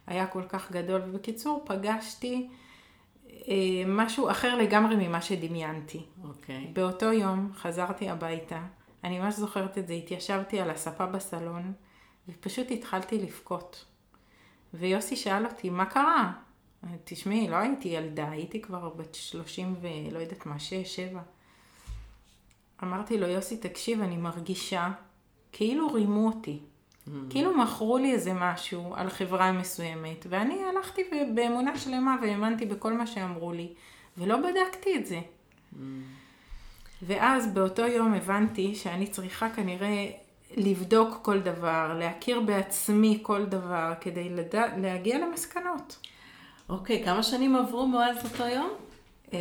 [0.07, 1.01] היה כל כך גדול.
[1.05, 2.47] ובקיצור, פגשתי
[3.29, 6.05] אה, משהו אחר לגמרי ממה שדמיינתי.
[6.23, 6.63] אוקיי.
[6.63, 6.73] Okay.
[6.73, 8.61] באותו יום חזרתי הביתה,
[9.03, 11.73] אני ממש זוכרת את זה, התיישבתי על הספה בסלון,
[12.29, 13.85] ופשוט התחלתי לבכות.
[14.73, 16.31] ויוסי שאל אותי, מה קרה?
[17.03, 21.21] תשמעי, לא הייתי ילדה, הייתי כבר בת 30 ולא יודעת מה, 6, 7.
[22.83, 24.91] אמרתי לו, יוסי, תקשיב, אני מרגישה
[25.51, 26.59] כאילו רימו אותי.
[26.59, 27.11] Mm-hmm.
[27.29, 31.01] כאילו מכרו לי איזה משהו על חברה מסוימת, ואני הלכתי
[31.35, 33.73] באמונה שלמה והאמנתי בכל מה שאמרו לי,
[34.17, 35.19] ולא בדקתי את זה.
[35.19, 35.77] Mm-hmm.
[37.01, 40.11] ואז באותו יום הבנתי שאני צריכה כנראה
[40.57, 45.97] לבדוק כל דבר, להכיר בעצמי כל דבר, כדי לדע, להגיע למסקנות.
[46.69, 48.69] אוקיי, okay, כמה שנים עברו מאז אותו יום?
[49.33, 49.39] אה,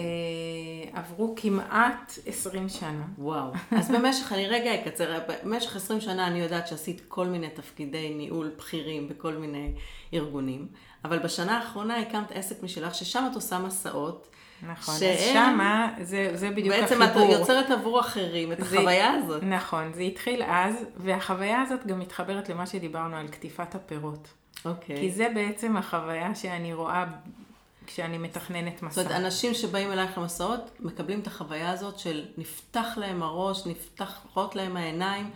[1.01, 3.05] עברו כמעט 20 שנה.
[3.19, 3.53] וואו.
[3.79, 8.51] אז במשך, אני רגע אקצר, במשך 20 שנה אני יודעת שעשית כל מיני תפקידי ניהול
[8.59, 9.73] בכירים בכל מיני
[10.15, 10.67] ארגונים,
[11.05, 14.29] אבל בשנה האחרונה הקמת עסק משלך, ששם את עושה מסעות.
[14.69, 17.27] נכון, שהם, אז שמה, זה, זה בדיוק בעצם החיבור.
[17.27, 19.43] בעצם את יוצרת עבור אחרים את זה, החוויה הזאת.
[19.43, 24.29] נכון, זה התחיל אז, והחוויה הזאת גם מתחברת למה שדיברנו על קטיפת הפירות.
[24.65, 24.97] אוקיי.
[24.97, 27.05] כי זה בעצם החוויה שאני רואה
[27.93, 28.95] כשאני מתכננת מסע.
[28.95, 34.57] זאת אומרת, אנשים שבאים אלייך למסעות, מקבלים את החוויה הזאת של נפתח להם הראש, נפתחות
[34.57, 35.31] להם העיניים,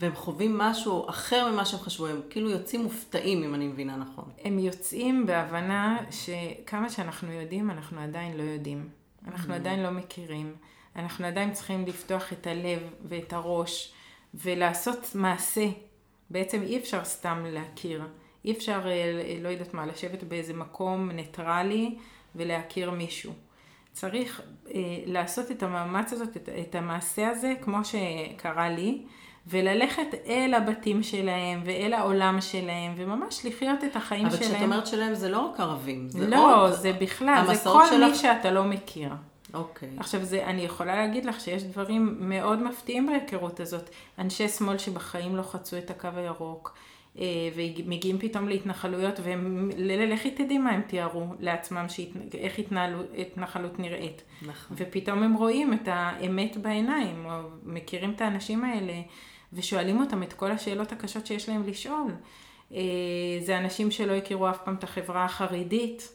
[0.00, 4.24] והם חווים משהו אחר ממה שהם חשבו, הם כאילו יוצאים מופתעים, אם אני מבינה נכון.
[4.44, 8.88] הם יוצאים בהבנה שכמה שאנחנו יודעים, אנחנו עדיין לא יודעים.
[9.28, 9.56] אנחנו mm-hmm.
[9.56, 10.54] עדיין לא מכירים.
[10.96, 13.92] אנחנו עדיין צריכים לפתוח את הלב ואת הראש,
[14.34, 15.66] ולעשות מעשה.
[16.30, 18.02] בעצם אי אפשר סתם להכיר.
[18.44, 21.94] אי אפשר, אה, לא יודעת מה, לשבת באיזה מקום ניטרלי
[22.36, 23.32] ולהכיר מישהו.
[23.92, 24.40] צריך
[24.74, 29.02] אה, לעשות את המאמץ הזאת, את, את המעשה הזה, כמו שקרה לי,
[29.46, 34.50] וללכת אל הבתים שלהם ואל העולם שלהם, וממש לחיות את החיים אבל שלהם.
[34.50, 36.72] כשאת אומרת שלהם זה לא רק ערבים, זה לא, עוד...
[36.72, 39.10] זה בכלל, זה כל מי שלך- שאתה לא מכיר.
[39.54, 39.88] אוקיי.
[39.98, 43.90] עכשיו, זה, אני יכולה להגיד לך שיש דברים מאוד מפתיעים בהיכרות הזאת.
[44.18, 46.74] אנשי שמאל שבחיים לא חצו את הקו הירוק,
[47.54, 54.22] ומגיעים פתאום להתנחלויות, ולכי תדעי מה הם תיארו לעצמם, שהת- איך התנהלו- התנחלות נראית.
[54.42, 54.76] נכון.
[54.80, 57.30] ופתאום הם רואים את האמת בעיניים, או
[57.64, 58.92] מכירים את האנשים האלה,
[59.52, 62.12] ושואלים אותם את כל השאלות הקשות שיש להם לשאול.
[62.74, 62.78] אה,
[63.40, 66.12] זה אנשים שלא הכירו אף פעם את החברה החרדית,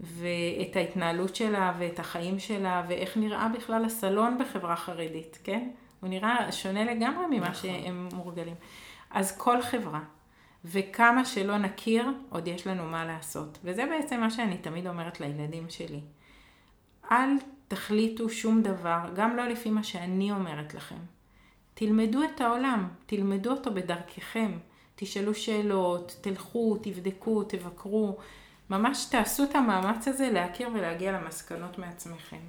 [0.00, 5.68] ואת ההתנהלות שלה, ואת החיים שלה, ואיך נראה בכלל הסלון בחברה חרדית, כן?
[6.00, 7.54] הוא נראה שונה לגמרי ממה נכון.
[7.54, 8.54] שהם מורגלים.
[9.10, 10.00] אז כל חברה,
[10.64, 13.58] וכמה שלא נכיר, עוד יש לנו מה לעשות.
[13.64, 16.00] וזה בעצם מה שאני תמיד אומרת לילדים שלי.
[17.10, 17.30] אל
[17.68, 20.98] תחליטו שום דבר, גם לא לפי מה שאני אומרת לכם.
[21.74, 24.52] תלמדו את העולם, תלמדו אותו בדרככם.
[24.96, 28.18] תשאלו שאלות, תלכו, תבדקו, תבקרו.
[28.70, 32.40] ממש תעשו את המאמץ הזה להכיר ולהגיע למסקנות מעצמכם.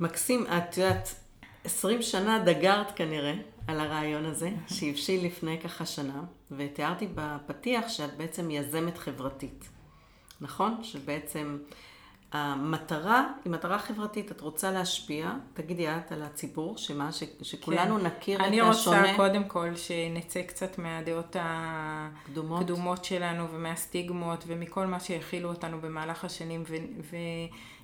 [0.00, 1.14] מקסים, את יודעת,
[1.64, 3.34] 20 שנה דגרת כנראה
[3.66, 9.68] על הרעיון הזה, שהבשיל לפני ככה שנה, ותיארתי בפתיח שאת בעצם יזמת חברתית,
[10.40, 10.84] נכון?
[10.84, 11.58] שבעצם
[12.32, 18.06] המטרה היא מטרה חברתית, את רוצה להשפיע, תגידי את על הציבור, שמה, ש, שכולנו כן.
[18.06, 19.00] נכיר אני את השונה.
[19.00, 21.36] רוצה קודם כל שנצא קצת מהדעות
[22.24, 22.60] קדומות.
[22.60, 27.16] הקדומות שלנו ומהסטיגמות ומכל מה שהכילו אותנו במהלך השנים ו-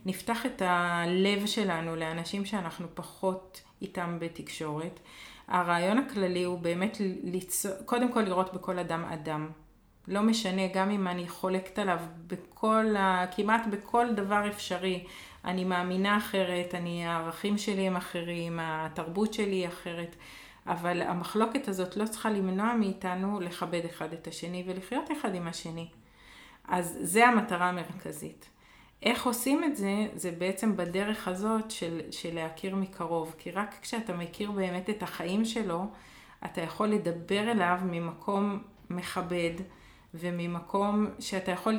[0.04, 5.00] ונפתח את הלב שלנו לאנשים שאנחנו פחות איתם בתקשורת.
[5.48, 9.50] הרעיון הכללי הוא באמת ליצור, קודם כל לראות בכל אדם אדם.
[10.08, 13.24] לא משנה, גם אם אני חולקת עליו בכל, ה...
[13.36, 15.04] כמעט בכל דבר אפשרי.
[15.44, 20.16] אני מאמינה אחרת, אני, הערכים שלי הם אחרים, התרבות שלי היא אחרת,
[20.66, 25.88] אבל המחלוקת הזאת לא צריכה למנוע מאיתנו לכבד אחד את השני ולחיות אחד עם השני.
[26.68, 28.48] אז זה המטרה המרכזית.
[29.02, 30.06] איך עושים את זה?
[30.14, 33.34] זה בעצם בדרך הזאת של, של להכיר מקרוב.
[33.38, 35.84] כי רק כשאתה מכיר באמת את החיים שלו,
[36.44, 39.54] אתה יכול לדבר אליו ממקום מכבד
[40.14, 41.78] וממקום שאתה יכול...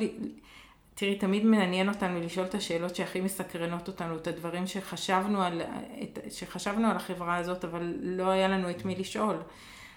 [0.94, 5.62] תראי, תמיד מעניין אותנו לשאול את השאלות שהכי מסקרנות אותנו, את הדברים שחשבנו על,
[6.02, 9.36] את, שחשבנו על החברה הזאת, אבל לא היה לנו את מי לשאול.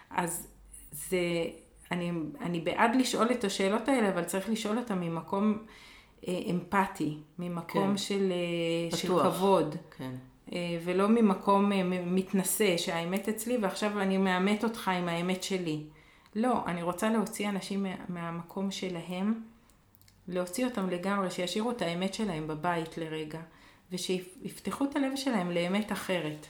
[0.10, 0.48] אז
[0.92, 1.18] זה,
[1.92, 5.58] אני, אני בעד לשאול את השאלות האלה, אבל צריך לשאול אותן ממקום
[6.52, 7.98] אמפתי, ממקום כן.
[7.98, 8.32] של,
[8.92, 9.08] אה, של.
[9.08, 9.76] כבוד.
[9.98, 10.12] כן.
[10.54, 15.84] אה, ולא ממקום אה, מתנשא, שהאמת אצלי ועכשיו אני מאמת אותך עם האמת שלי.
[16.36, 19.42] לא, אני רוצה להוציא אנשים מה- מהמקום שלהם,
[20.28, 23.40] להוציא אותם לגמרי, שישאירו את האמת שלהם בבית לרגע,
[23.92, 26.46] ושיפתחו את הלב שלהם לאמת אחרת.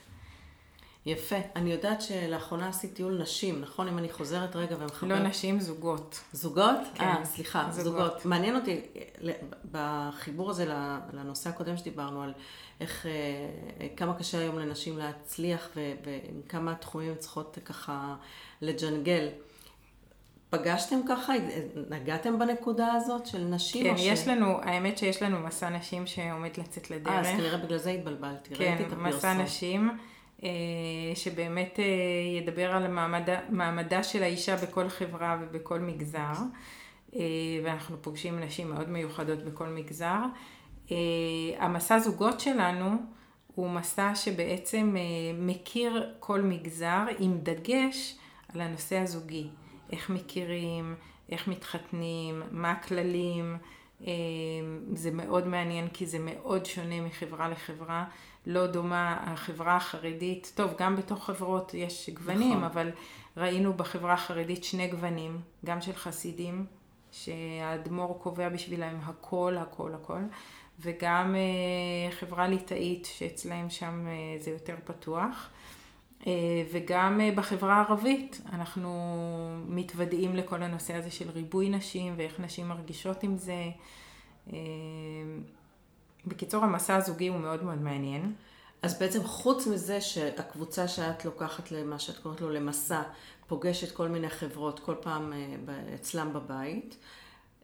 [1.06, 1.36] יפה.
[1.56, 3.88] אני יודעת שלאחרונה עשית טיול נשים, נכון?
[3.88, 5.10] אם אני חוזרת רגע ומחברת...
[5.10, 6.20] לא נשים, זוגות.
[6.32, 6.76] זוגות?
[6.94, 7.84] כן, אה, סליחה, זוגות.
[7.84, 8.24] זוגות.
[8.24, 8.80] מעניין אותי,
[9.72, 10.64] בחיבור הזה
[11.12, 12.32] לנושא הקודם שדיברנו, על
[12.80, 13.12] איך, אה,
[13.96, 15.68] כמה קשה היום לנשים להצליח
[16.46, 18.14] וכמה תחומים צריכות ככה
[18.60, 19.28] לג'נגל.
[20.50, 21.32] פגשתם ככה?
[21.90, 23.84] נגעתם בנקודה הזאת של נשים?
[23.84, 27.12] כן, או ש- יש לנו, האמת שיש לנו מסע נשים שעומד לצאת לדרך.
[27.12, 29.06] אה, אז כנראה בגלל זה התבלבלתי, כן, ראיתי את הפרסום.
[29.16, 29.98] מסע נשים,
[31.14, 31.84] שבאמת אה,
[32.42, 36.32] ידבר על מעמדה, מעמדה של האישה בכל חברה ובכל מגזר,
[37.16, 37.20] אה,
[37.64, 40.18] ואנחנו פוגשים נשים מאוד מיוחדות בכל מגזר.
[40.90, 40.96] אה,
[41.58, 42.96] המסע זוגות שלנו
[43.54, 45.02] הוא מסע שבעצם אה,
[45.38, 48.18] מכיר כל מגזר עם דגש
[48.54, 49.48] על הנושא הזוגי.
[49.92, 50.94] איך מכירים,
[51.28, 53.56] איך מתחתנים, מה הכללים.
[54.06, 54.12] אה,
[54.94, 58.04] זה מאוד מעניין כי זה מאוד שונה מחברה לחברה.
[58.46, 62.64] לא דומה החברה החרדית, טוב, גם בתוך חברות יש גוונים, נכון.
[62.64, 62.90] אבל
[63.36, 66.66] ראינו בחברה החרדית שני גוונים, גם של חסידים,
[67.12, 70.20] שהאדמו"ר קובע בשבילם הכל, הכל, הכל,
[70.80, 75.50] וגם אה, חברה ליטאית, שאצלהם שם אה, זה יותר פתוח.
[76.26, 76.32] אה,
[76.72, 78.90] וגם בחברה הערבית אנחנו
[79.68, 83.70] מתוודעים לכל הנושא הזה של ריבוי נשים ואיך נשים מרגישות עם זה.
[86.24, 88.32] אה, בקיצור, המסע הזוגי הוא מאוד מאוד מעניין.
[88.82, 93.02] אז בעצם חוץ מזה שהקבוצה שאת לוקחת למה שאת קוראת לו למסע,
[93.46, 95.54] פוגשת כל מיני חברות כל פעם אה,
[95.94, 96.96] אצלם בבית,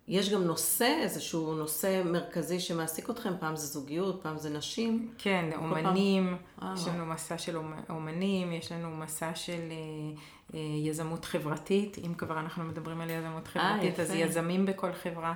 [0.09, 5.15] יש גם נושא, איזשהו נושא מרכזי שמעסיק אתכם, פעם זה זוגיות, פעם זה נשים.
[5.19, 6.75] כן, פעם- אומנים, אה.
[6.77, 9.77] יש לנו מסע של אומ- אומנים, יש לנו מסע של אה,
[10.55, 14.19] אה, יזמות חברתית, אם כבר אנחנו מדברים על יזמות חברתית, אז יפה.
[14.19, 15.35] יזמים בכל חברה.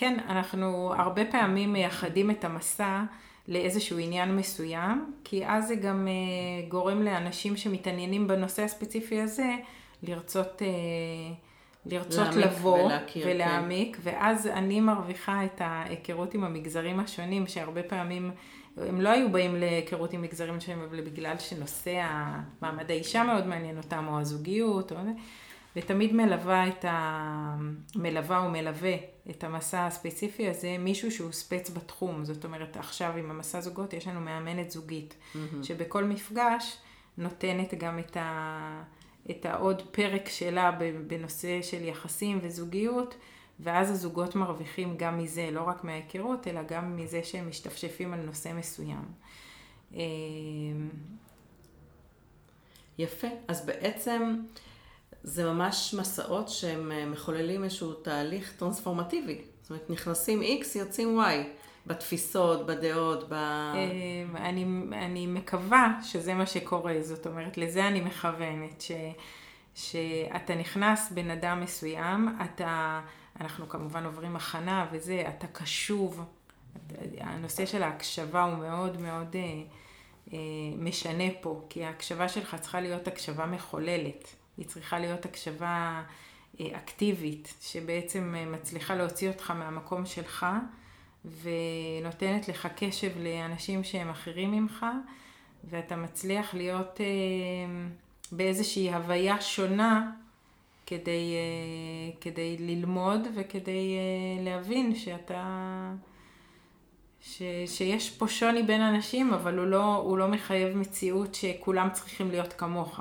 [0.00, 3.02] כן, אנחנו הרבה פעמים מייחדים את המסע
[3.48, 9.54] לאיזשהו עניין מסוים, כי אז זה גם uh, גורם לאנשים שמתעניינים בנושא הספציפי הזה
[10.02, 11.34] לרצות, uh,
[11.86, 14.02] לרצות לבוא ולהכיר, ולהעמיק, כן.
[14.04, 18.30] ואז אני מרוויחה את ההיכרות עם המגזרים השונים, שהרבה פעמים
[18.76, 22.06] הם לא היו באים להיכרות עם מגזרים שונים, אבל בגלל שנושא
[22.62, 24.96] מעמד האישה מאוד מעניין אותם, או הזוגיות, או...
[25.76, 27.56] ותמיד מלווה את ה...
[27.96, 28.94] מלווה או מלווה
[29.30, 32.24] את המסע הספציפי הזה מישהו שהוא ספץ בתחום.
[32.24, 35.38] זאת אומרת, עכשיו עם המסע זוגות יש לנו מאמנת זוגית, mm-hmm.
[35.62, 36.76] שבכל מפגש
[37.18, 38.82] נותנת גם את, ה...
[39.30, 40.70] את העוד פרק שלה
[41.06, 43.14] בנושא של יחסים וזוגיות.
[43.60, 48.52] ואז הזוגות מרוויחים גם מזה, לא רק מההיכרות, אלא גם מזה שהם משתפשפים על נושא
[48.56, 49.04] מסוים.
[49.94, 50.00] אמ,
[52.98, 53.26] יפה.
[53.48, 54.36] אז בעצם
[55.22, 59.40] זה ממש מסעות שהם אה, מחוללים איזשהו תהליך טרנספורמטיבי.
[59.62, 61.58] זאת אומרת, נכנסים X, יוצאים Y.
[61.88, 63.34] בתפיסות, בדעות, ב...
[63.34, 68.92] אמ, אני, אני מקווה שזה מה שקורה, זאת אומרת, לזה אני מכוונת, ש,
[69.74, 73.00] שאתה נכנס בן אדם מסוים, אתה
[73.40, 76.24] אנחנו כמובן עוברים הכנה וזה, אתה קשוב.
[77.20, 79.62] הנושא של ההקשבה הוא מאוד מאוד אה,
[80.32, 80.38] אה,
[80.78, 84.34] משנה פה, כי ההקשבה שלך צריכה להיות הקשבה מחוללת.
[84.58, 86.02] היא צריכה להיות הקשבה
[86.60, 90.46] אה, אקטיבית, שבעצם אה, מצליחה להוציא אותך מהמקום שלך,
[91.42, 94.86] ונותנת לך קשב לאנשים שהם אחרים ממך,
[95.64, 97.06] ואתה מצליח להיות אה,
[98.32, 100.10] באיזושהי הוויה שונה
[100.86, 101.34] כדי,
[102.20, 103.96] כדי ללמוד וכדי
[104.44, 105.92] להבין שאתה...
[107.20, 112.30] ש, שיש פה שוני בין אנשים, אבל הוא לא, הוא לא מחייב מציאות שכולם צריכים
[112.30, 113.00] להיות כמוך.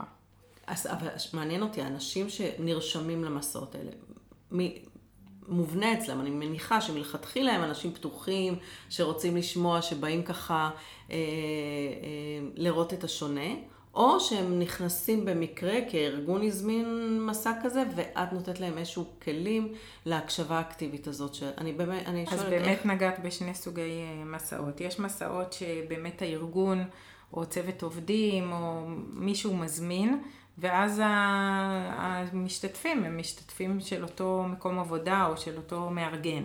[0.67, 3.91] אז אבל מעניין אותי, האנשים שנרשמים למסעות האלה,
[4.51, 4.79] מי,
[5.47, 8.55] מובנה אצלם, אני מניחה שמלכתחילה הם אנשים פתוחים,
[8.89, 10.69] שרוצים לשמוע, שבאים ככה
[11.11, 11.17] אה, אה,
[12.55, 13.49] לראות את השונה,
[13.93, 19.73] או שהם נכנסים במקרה, כי הארגון הזמין מסע כזה, ואת נותנת להם איזשהו כלים
[20.05, 21.33] להקשבה האקטיבית הזאת.
[21.33, 22.43] שאני באמת, אני שואלת איך...
[22.43, 24.81] אז באמת נגעת בשני סוגי אה, מסעות.
[24.81, 26.83] יש מסעות שבאמת הארגון,
[27.33, 30.21] או צוות עובדים, או מישהו מזמין,
[30.57, 36.43] ואז המשתתפים הם משתתפים של אותו מקום עבודה, או של אותו מארגן.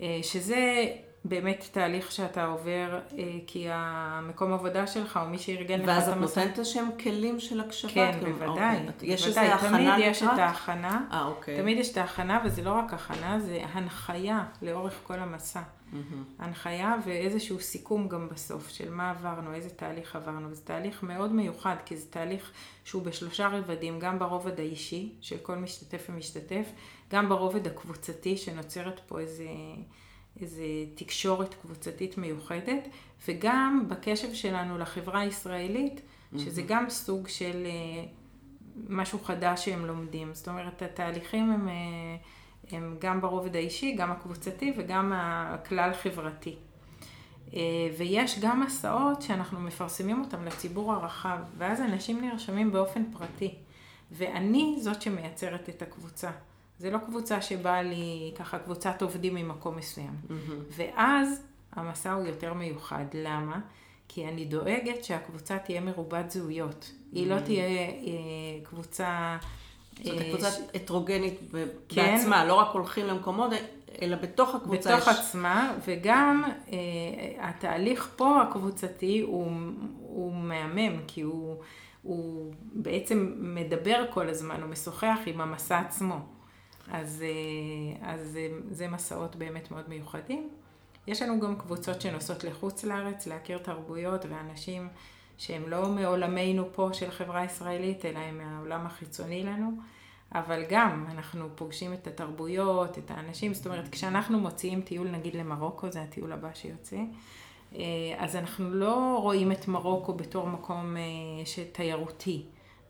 [0.00, 0.86] אה, שזה...
[1.24, 6.00] באמת תהליך שאתה עובר, אה, כי המקום עבודה שלך, או מי שארגן לך את המסע...
[6.00, 7.90] ואז את נותנת איזשהם כלים של הקשבה?
[7.92, 8.76] כן, בוודאי.
[8.86, 9.12] אוקיי.
[9.12, 9.94] יש איזו הכנה לקראת?
[9.94, 11.04] תמיד יש את ההכנה.
[11.12, 11.56] אה, אוקיי.
[11.56, 15.60] תמיד יש את ההכנה, וזה לא רק הכנה, זה הנחיה לאורך כל המסע.
[15.60, 15.96] Mm-hmm.
[16.38, 20.50] הנחיה ואיזשהו סיכום גם בסוף של מה עברנו, איזה תהליך עברנו.
[20.50, 22.50] וזה תהליך מאוד מיוחד, כי זה תהליך
[22.84, 26.66] שהוא בשלושה רבדים, גם ברובד האישי של כל משתתף ומשתתף,
[27.10, 29.44] גם ברובד הקבוצתי, שנוצרת פה איזה...
[30.40, 30.62] איזו
[30.94, 32.88] תקשורת קבוצתית מיוחדת,
[33.28, 36.00] וגם בקשב שלנו לחברה הישראלית,
[36.38, 38.04] שזה גם סוג של אה,
[38.88, 40.34] משהו חדש שהם לומדים.
[40.34, 41.74] זאת אומרת, התהליכים הם, אה,
[42.70, 46.56] הם גם ברובד האישי, גם הקבוצתי וגם הכלל חברתי.
[47.54, 47.60] אה,
[47.98, 53.54] ויש גם מסעות שאנחנו מפרסמים אותם לציבור הרחב, ואז אנשים נרשמים באופן פרטי.
[54.12, 56.30] ואני זאת שמייצרת את הקבוצה.
[56.82, 60.14] זה לא קבוצה שבאה לי ככה קבוצת עובדים ממקום מסוים.
[60.28, 60.52] Mm-hmm.
[60.70, 61.42] ואז
[61.72, 63.04] המסע הוא יותר מיוחד.
[63.14, 63.60] למה?
[64.08, 66.84] כי אני דואגת שהקבוצה תהיה מרובת זהויות.
[66.84, 67.16] Mm-hmm.
[67.16, 67.40] היא לא.
[67.40, 67.90] תהיה אה,
[68.62, 69.38] קבוצה...
[70.02, 70.58] זאת אה, קבוצה ש...
[70.74, 71.40] הטרוגנית
[71.88, 73.50] כן, בעצמה, לא רק הולכים למקומות,
[74.02, 74.96] אלא בתוך הקבוצה.
[74.96, 75.18] בתוך יש...
[75.18, 76.78] עצמה, וגם אה,
[77.48, 79.52] התהליך פה הקבוצתי הוא,
[79.98, 81.56] הוא מהמם, כי הוא,
[82.02, 86.31] הוא בעצם מדבר כל הזמן, הוא משוחח עם המסע עצמו.
[86.90, 88.38] אז, אה, אז
[88.70, 90.50] זה מסעות באמת מאוד מיוחדים.
[91.06, 94.88] יש לנו גם קבוצות שנוסעות לחוץ לארץ, להכיר תרבויות ואנשים
[95.38, 99.72] שהם לא מעולמנו פה של חברה ישראלית, אלא הם מהעולם החיצוני לנו.
[100.34, 105.90] אבל גם אנחנו פוגשים את התרבויות, את האנשים, זאת אומרת, כשאנחנו מוציאים טיול נגיד למרוקו,
[105.90, 106.96] זה הטיול הבא שיוצא,
[107.74, 107.80] אה,
[108.18, 112.42] אז אנחנו לא רואים את מרוקו בתור מקום אה, תיירותי.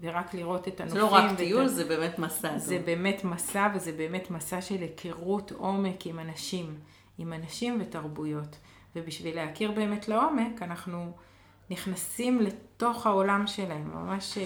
[0.03, 1.01] ורק לראות את הנופים.
[1.01, 2.59] זה לא רק טיול, זה באמת מסע.
[2.59, 2.87] זה טוב.
[2.87, 6.75] באמת מסע, וזה באמת מסע של היכרות עומק עם אנשים,
[7.19, 8.57] עם אנשים ותרבויות.
[8.97, 11.13] ובשביל להכיר באמת לעומק, אנחנו
[11.71, 14.39] נכנסים לתוך העולם שלהם, ממש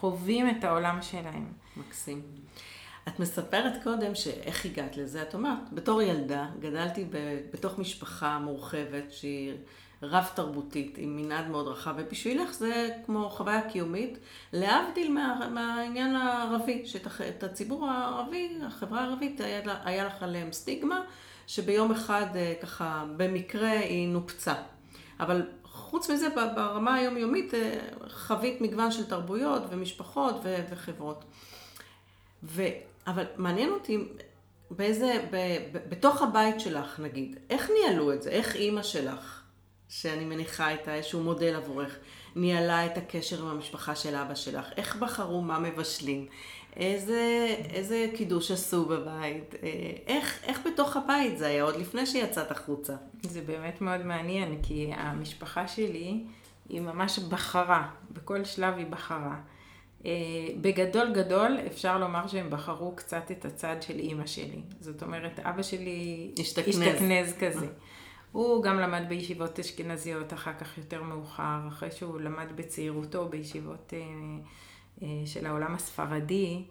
[0.00, 1.52] חווים את העולם שלהם.
[1.76, 2.22] מקסים.
[3.08, 7.04] את מספרת קודם שאיך הגעת לזה, את אומרת, בתור ילדה גדלתי
[7.52, 9.52] בתוך משפחה מורחבת שהיא
[10.02, 14.18] רב תרבותית, עם מנעד מאוד רחב, ובשבילך זה כמו חוויה קיומית,
[14.52, 21.00] להבדיל מה, מהעניין הערבי, שאת הציבור הערבי, החברה הערבית, היה, היה לך עליהם סטיגמה,
[21.46, 24.54] שביום אחד אה, ככה במקרה היא נופצה.
[25.20, 27.52] אבל חוץ מזה, ברמה היומיומית
[28.08, 31.24] חווית מגוון של תרבויות ומשפחות ו- וחברות.
[32.42, 32.62] ו-
[33.06, 33.98] אבל מעניין אותי
[34.70, 35.36] באיזה, ב,
[35.72, 38.30] ב, בתוך הבית שלך נגיד, איך ניהלו את זה?
[38.30, 39.37] איך אימא שלך,
[39.88, 41.96] שאני מניחה את איזשהו מודל עבורך,
[42.36, 44.66] ניהלה את הקשר עם המשפחה של אבא שלך?
[44.76, 46.26] איך בחרו מה מבשלים?
[46.76, 49.54] איזה, איזה קידוש עשו בבית?
[49.62, 49.68] אה,
[50.06, 52.94] איך, איך בתוך הבית זה היה עוד לפני שיצאת החוצה?
[53.22, 56.24] זה באמת מאוד מעניין, כי המשפחה שלי
[56.68, 59.36] היא ממש בחרה, בכל שלב היא בחרה.
[60.06, 60.10] אה,
[60.60, 64.60] בגדול גדול אפשר לומר שהם בחרו קצת את הצד של אימא שלי.
[64.80, 67.66] זאת אומרת, אבא שלי השתכנז, השתכנז כזה.
[68.32, 73.98] הוא גם למד בישיבות אשכנזיות אחר כך יותר מאוחר, אחרי שהוא למד בצעירותו בישיבות אה,
[75.02, 76.62] אה, של העולם הספרדי.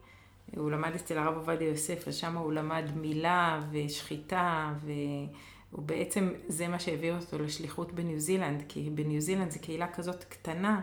[0.56, 6.68] הוא למד אצל הרב עובדיה יוסף, אז שם הוא למד מילה ושחיטה, והוא בעצם, זה
[6.68, 10.82] מה שהביא אותו לשליחות בניו זילנד, כי בניו זילנד זו קהילה כזאת קטנה.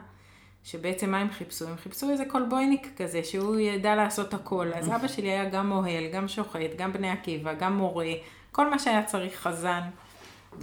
[0.65, 1.69] שבעצם מה הם חיפשו?
[1.69, 4.73] הם חיפשו איזה קולבויניק כזה, שהוא ידע לעשות הכל.
[4.75, 8.13] אז אבא שלי היה גם מוהל, גם שוחט, גם בני עקיבא, גם מורה,
[8.53, 9.81] כל מה שהיה צריך חזן.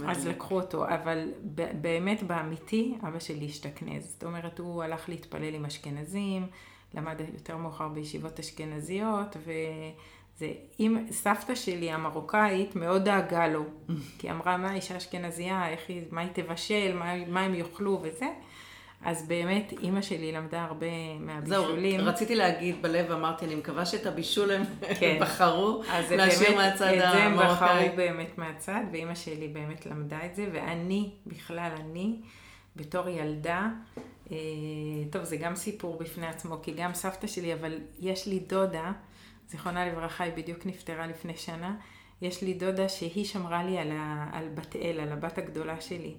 [0.08, 1.32] אז לקחו אותו, אבל
[1.80, 4.04] באמת באמיתי, אבא שלי השתכנז.
[4.12, 6.46] זאת אומרת, הוא הלך להתפלל עם אשכנזים,
[6.94, 13.64] למד יותר מאוחר בישיבות אשכנזיות, וזה, אם סבתא שלי המרוקאית מאוד דאגה לו,
[14.18, 18.26] כי אמרה, מה אישה אשכנזייה, איך היא, מה היא תבשל, מה, מה הם יאכלו וזה.
[19.04, 20.86] אז באמת, אימא שלי למדה הרבה
[21.20, 22.00] מהבישולים.
[22.00, 24.62] זהו, רציתי להגיד בלב, אמרתי, אני מקווה שאת הבישול הם
[25.00, 25.18] כן.
[25.20, 27.06] בחרו, להשאיר מהצד המרוקאי.
[27.06, 32.20] את זה הם בחרו באמת מהצד, ואימא שלי באמת למדה את זה, ואני, בכלל, אני,
[32.76, 33.68] בתור ילדה,
[34.32, 34.36] אה,
[35.10, 38.92] טוב, זה גם סיפור בפני עצמו, כי גם סבתא שלי, אבל יש לי דודה,
[39.48, 41.74] זיכרונה לברכה, היא בדיוק נפטרה לפני שנה,
[42.22, 46.14] יש לי דודה שהיא שמרה לי על, ה, על בת אל, על הבת הגדולה שלי.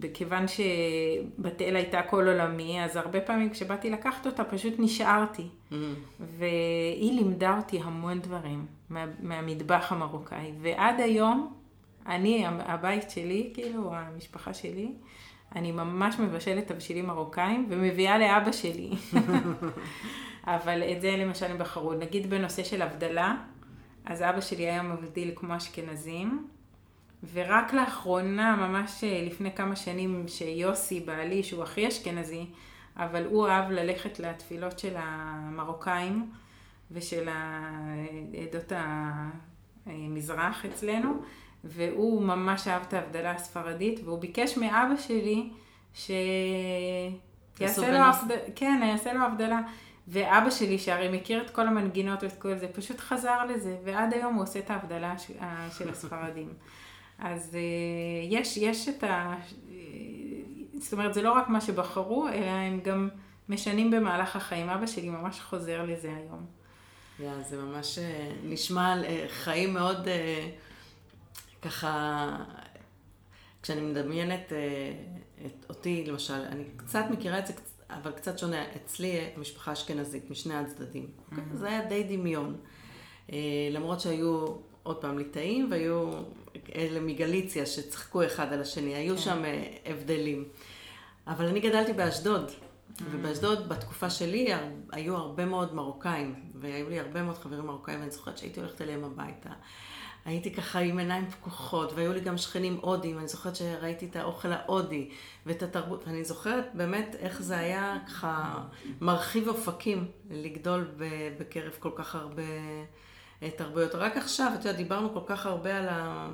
[0.00, 5.42] וכיוון שבת אל הייתה כל עולמי, אז הרבה פעמים כשבאתי לקחת אותה פשוט נשארתי.
[5.42, 5.74] Mm-hmm.
[6.20, 10.52] והיא לימדה אותי המון דברים מה, מהמטבח המרוקאי.
[10.60, 11.54] ועד היום,
[12.06, 14.92] אני, הבית שלי, כאילו, המשפחה שלי,
[15.54, 18.90] אני ממש מבשלת תבשילים מרוקאים ומביאה לאבא שלי.
[20.46, 21.94] אבל את זה למשל הם בחרו.
[21.94, 23.34] נגיד בנושא של הבדלה,
[24.04, 26.46] אז אבא שלי היה מבדיל כמו אשכנזים.
[27.32, 32.46] ורק לאחרונה, ממש אה, לפני כמה שנים, שיוסי, בעלי, שהוא הכי אשכנזי,
[32.96, 36.30] אבל הוא אהב ללכת לתפילות של המרוקאים
[36.90, 37.28] ושל
[38.42, 38.72] עדות
[39.86, 41.22] המזרח אצלנו,
[41.64, 45.50] והוא ממש אהב את ההבדלה הספרדית, והוא ביקש מאבא שלי
[45.94, 47.18] שיעשה
[47.92, 48.36] לו, הבד...
[48.54, 49.60] כן, יעשה לו הבדלה.
[50.08, 54.34] ואבא שלי, שהרי מכיר את כל המנגינות ואת כל זה, פשוט חזר לזה, ועד היום
[54.34, 55.14] הוא עושה את ההבדלה
[55.78, 56.48] של הספרדים.
[57.18, 57.56] אז uh,
[58.30, 59.36] יש, יש את ה...
[60.78, 63.08] זאת אומרת, זה לא רק מה שבחרו, אלא הם גם
[63.48, 64.68] משנים במהלך החיים.
[64.68, 66.46] אבא שלי ממש חוזר לזה היום.
[67.20, 68.00] Yeah, זה ממש uh,
[68.44, 70.08] נשמע על חיים מאוד
[71.62, 72.36] ככה,
[73.62, 74.52] כשאני מדמיינת
[75.46, 77.52] את אותי, למשל, אני קצת מכירה את זה,
[77.90, 78.64] אבל קצת שונה.
[78.76, 81.06] אצלי משפחה אשכנזית, משני הצדדים.
[81.06, 81.34] Mm-hmm.
[81.52, 82.56] זה היה די דמיון.
[83.70, 84.46] למרות שהיו
[84.82, 86.10] עוד פעם ליטאים, והיו
[86.74, 89.22] אלה מגליציה שצחקו אחד על השני, היו כן.
[89.22, 90.44] שם אה, הבדלים.
[91.26, 93.02] אבל אני גדלתי באשדוד, mm.
[93.10, 94.48] ובאשדוד בתקופה שלי
[94.92, 99.04] היו הרבה מאוד מרוקאים, והיו לי הרבה מאוד חברים מרוקאים, ואני זוכרת שהייתי הולכת אליהם
[99.04, 99.50] הביתה.
[100.26, 104.52] הייתי ככה עם עיניים פקוחות, והיו לי גם שכנים הודים, אני זוכרת שראיתי את האוכל
[104.52, 105.08] ההודי
[105.46, 108.62] ואת התרבות, ואני זוכרת באמת איך זה היה ככה
[109.00, 110.90] מרחיב אופקים לגדול
[111.38, 112.42] בקרב כל כך הרבה
[113.56, 113.94] תרבויות.
[113.94, 116.28] רק עכשיו, את יודעת, דיברנו כל כך הרבה על, ה,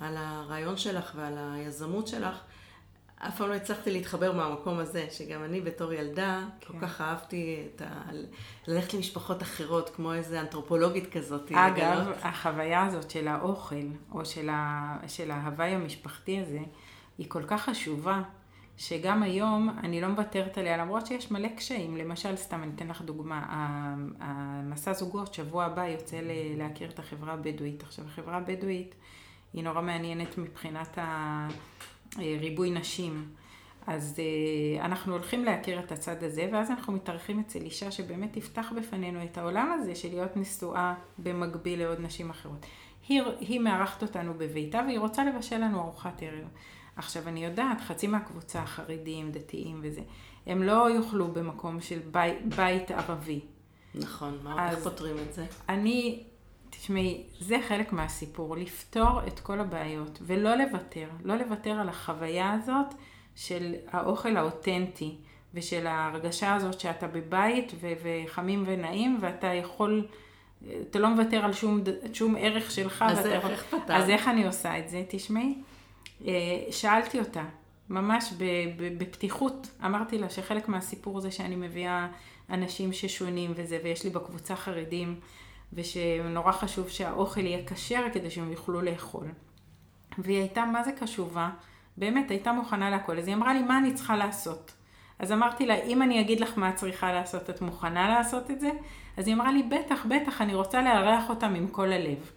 [0.00, 2.36] על הרעיון שלך ועל היזמות שלך.
[3.18, 6.66] אף פעם לא הצלחתי להתחבר מהמקום הזה, שגם אני בתור ילדה, כן.
[6.66, 8.10] כל כך אהבתי את ה...
[8.66, 11.52] ללכת למשפחות אחרות, כמו איזה אנתרופולוגית כזאת.
[11.52, 12.16] אגב, לגלות.
[12.22, 14.96] החוויה הזאת של האוכל, או של, ה...
[15.06, 16.60] של ההוואי המשפחתי הזה,
[17.18, 18.22] היא כל כך חשובה,
[18.76, 21.96] שגם היום אני לא מוותרת עליה, למרות שיש מלא קשיים.
[21.96, 23.44] למשל, סתם אני אתן לך דוגמה,
[24.20, 26.20] המסע זוגות, שבוע הבא יוצא
[26.56, 27.82] להכיר את החברה הבדואית.
[27.82, 28.94] עכשיו, החברה הבדואית
[29.52, 30.98] היא נורא מעניינת מבחינת
[32.16, 33.28] הריבוי נשים.
[33.86, 38.72] אז אה, אנחנו הולכים להכיר את הצד הזה, ואז אנחנו מתארחים אצל אישה שבאמת תפתח
[38.76, 42.66] בפנינו את העולם הזה של להיות נשואה במקביל לעוד נשים אחרות.
[43.08, 46.48] היא, היא מארחת אותנו בביתה והיא רוצה לבשל לנו ארוחת ערב.
[46.96, 50.00] עכשיו, אני יודעת, חצי מהקבוצה, חרדים, דתיים וזה,
[50.46, 53.40] הם לא יאכלו במקום של בית, בית ערבי.
[53.94, 55.46] נכון, מה, איך פותרים את זה?
[55.68, 56.22] אני,
[56.70, 62.94] תשמעי, זה חלק מהסיפור, לפתור את כל הבעיות ולא לוותר, לא לוותר על החוויה הזאת
[63.34, 65.16] של האוכל האותנטי
[65.54, 70.06] ושל ההרגשה הזאת שאתה בבית ו- וחמים ונעים ואתה יכול,
[70.90, 71.80] אתה לא מוותר על שום,
[72.12, 73.04] שום ערך שלך.
[73.08, 73.90] אז ואתה, איך פתרת?
[73.90, 75.02] אז איך אני עושה את זה?
[75.08, 75.54] תשמעי,
[76.70, 77.44] שאלתי אותה,
[77.90, 78.32] ממש
[78.98, 82.08] בפתיחות, אמרתי לה שחלק מהסיפור זה שאני מביאה
[82.50, 85.20] אנשים ששונים וזה, ויש לי בקבוצה חרדים,
[85.72, 89.26] ושנורא חשוב שהאוכל יהיה כשר כדי שהם יוכלו לאכול.
[90.18, 91.50] והיא הייתה מה זה קשובה,
[91.96, 93.18] באמת הייתה מוכנה להכל.
[93.18, 94.72] אז היא אמרה לי, מה אני צריכה לעשות?
[95.18, 98.60] אז אמרתי לה, אם אני אגיד לך מה את צריכה לעשות, את מוכנה לעשות את
[98.60, 98.70] זה?
[99.16, 102.30] אז היא אמרה לי, בטח, בטח, אני רוצה לארח אותם עם כל הלב.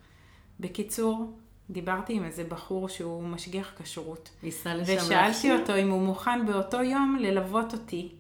[0.59, 1.33] בקיצור,
[1.69, 4.29] דיברתי עם איזה בחור שהוא משגיח כשרות.
[4.43, 8.11] ושאלתי אותו אם הוא מוכן באותו יום ללוות אותי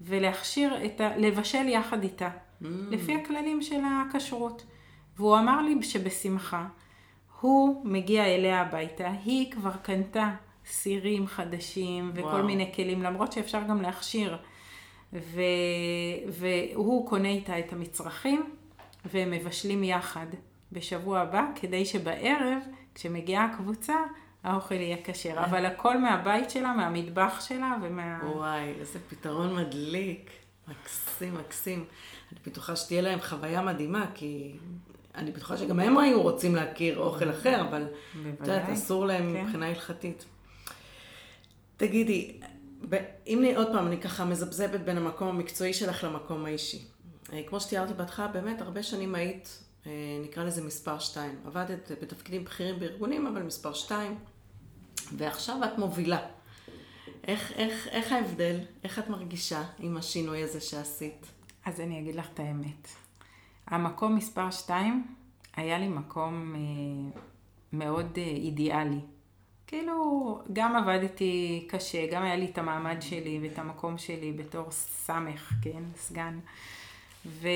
[0.00, 1.16] ולהכשיר את ה...
[1.16, 2.66] לבשל יחד איתה, mm.
[2.90, 4.64] לפי הכללים של הכשרות.
[5.16, 6.66] והוא אמר לי שבשמחה.
[7.40, 10.30] הוא מגיע אליה הביתה, היא כבר קנתה
[10.66, 12.44] סירים חדשים וכל וואו.
[12.44, 14.36] מיני כלים, למרות שאפשר גם להכשיר.
[15.12, 15.40] ו...
[16.28, 18.50] והוא קונה איתה את המצרכים,
[19.04, 20.26] והם מבשלים יחד
[20.72, 22.62] בשבוע הבא, כדי שבערב,
[22.94, 23.94] כשמגיעה הקבוצה,
[24.44, 25.38] האוכל יהיה כשר.
[25.38, 25.44] אה.
[25.44, 28.20] אבל הכל מהבית שלה, מהמטבח שלה ומה...
[28.34, 30.30] וואי, איזה פתרון מדליק.
[30.68, 31.84] מקסים, מקסים.
[32.32, 34.56] אני בטוחה שתהיה להם חוויה מדהימה, כי
[35.14, 37.86] אני בטוחה שגם הם היו רוצים להכיר אוכל אחר, אבל
[38.34, 39.44] את יודעת, אסור להם כן.
[39.44, 40.24] מבחינה הלכתית.
[41.76, 42.40] תגידי,
[43.26, 46.84] אם עוד פעם, אני ככה מזבזבת בין המקום המקצועי שלך למקום האישי.
[47.32, 49.62] אה, כמו שתיארתי בהתחלה, באמת הרבה שנים היית,
[50.22, 51.38] נקרא לזה מספר שתיים.
[51.46, 54.18] עבדת בתפקידים בכירים בארגונים, אבל מספר שתיים.
[55.16, 56.18] ועכשיו את מובילה.
[57.26, 58.60] איך, איך, איך ההבדל?
[58.84, 61.26] איך את מרגישה עם השינוי הזה שעשית?
[61.64, 62.88] אז אני אגיד לך את האמת.
[63.66, 65.06] המקום מספר שתיים
[65.56, 67.20] היה לי מקום אה,
[67.72, 69.00] מאוד אה, אידיאלי.
[69.66, 75.52] כאילו, גם עבדתי קשה, גם היה לי את המעמד שלי ואת המקום שלי בתור סמך,
[75.62, 76.38] כן, סגן.
[77.26, 77.48] ו...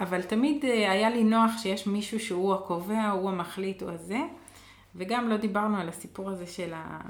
[0.00, 4.20] אבל תמיד אה, היה לי נוח שיש מישהו שהוא הקובע, הוא המחליט, הוא הזה.
[4.96, 7.00] וגם לא דיברנו על הסיפור הזה של ה...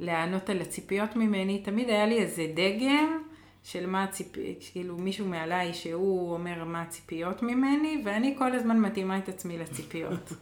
[0.00, 1.62] לענות על הציפיות ממני.
[1.62, 3.22] תמיד היה לי איזה דגם
[3.64, 9.18] של מה הציפיות, כאילו מישהו מעליי שהוא אומר מה הציפיות ממני, ואני כל הזמן מתאימה
[9.18, 10.32] את עצמי לציפיות.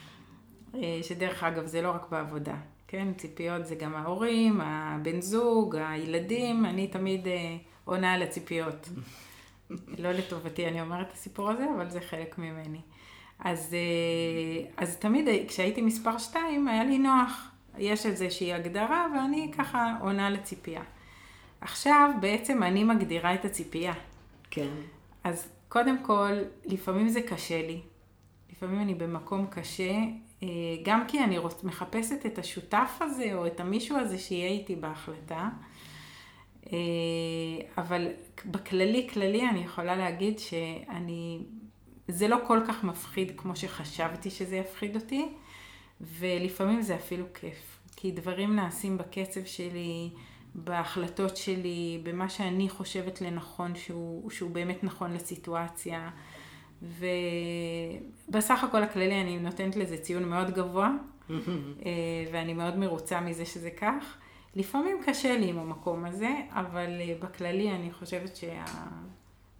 [0.74, 2.56] אה, שדרך אגב, זה לא רק בעבודה,
[2.88, 3.08] כן?
[3.16, 8.88] ציפיות זה גם ההורים, הבן זוג, הילדים, אני תמיד אה, עונה על הציפיות.
[9.70, 12.80] לא לטובתי אני אומרת את הסיפור הזה, אבל זה חלק ממני.
[13.38, 19.94] אז, אה, אז תמיד כשהייתי מספר 2 היה לי נוח, יש איזושהי הגדרה ואני ככה
[20.00, 20.82] עונה לציפייה.
[21.60, 23.94] עכשיו בעצם אני מגדירה את הציפייה.
[24.50, 24.68] כן.
[25.24, 26.32] אז קודם כל,
[26.64, 27.80] לפעמים זה קשה לי.
[28.52, 29.92] לפעמים אני במקום קשה,
[30.42, 30.48] אה,
[30.82, 31.64] גם כי אני רוצ...
[31.64, 35.48] מחפשת את השותף הזה או את המישהו הזה שיהיה איתי בהחלטה.
[36.72, 36.78] אה,
[37.78, 38.06] אבל
[38.44, 41.38] בכללי, כללי אני יכולה להגיד שאני
[42.08, 45.28] זה לא כל כך מפחיד כמו שחשבתי שזה יפחיד אותי,
[46.00, 47.78] ולפעמים זה אפילו כיף.
[47.96, 50.10] כי דברים נעשים בקצב שלי,
[50.54, 56.10] בהחלטות שלי, במה שאני חושבת לנכון שהוא, שהוא באמת נכון לסיטואציה.
[58.28, 60.90] ובסך הכל הכללי אני נותנת לזה ציון מאוד גבוה,
[61.30, 61.34] אה,
[62.32, 64.18] ואני מאוד מרוצה מזה שזה כך.
[64.58, 68.64] לפעמים קשה לי עם המקום הזה, אבל אה, בכללי אני חושבת שה...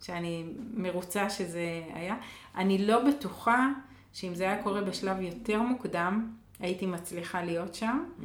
[0.03, 0.45] שאני
[0.75, 2.17] מרוצה שזה היה.
[2.57, 3.69] אני לא בטוחה
[4.13, 8.25] שאם זה היה קורה בשלב יותר מוקדם, הייתי מצליחה להיות שם, mm.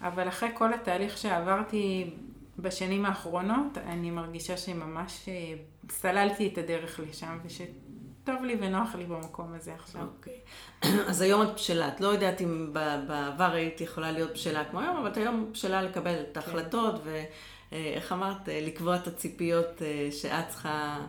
[0.00, 2.10] אבל אחרי כל התהליך שעברתי
[2.58, 5.54] בשנים האחרונות, אני מרגישה שממש אה,
[5.90, 7.38] סללתי את הדרך לשם,
[8.22, 10.06] ושטוב לי ונוח לי במקום הזה עכשיו.
[10.16, 10.40] אוקיי.
[11.10, 11.88] אז היום את בשלה.
[11.88, 12.72] את לא יודעת אם
[13.06, 16.40] בעבר היית יכולה להיות בשלה כמו היום, אבל את היום בשלה לקבל את כן.
[16.40, 16.94] ההחלטות.
[17.04, 21.00] ואיך אמרת, אה, לקבוע את הציפיות אה, שאת צריכה...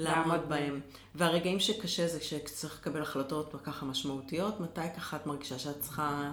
[0.00, 0.80] לעמוד בהם.
[1.14, 6.32] והרגעים שקשה זה כשצריך לקבל החלטות ככה משמעותיות, מתי ככה את מרגישה שאת צריכה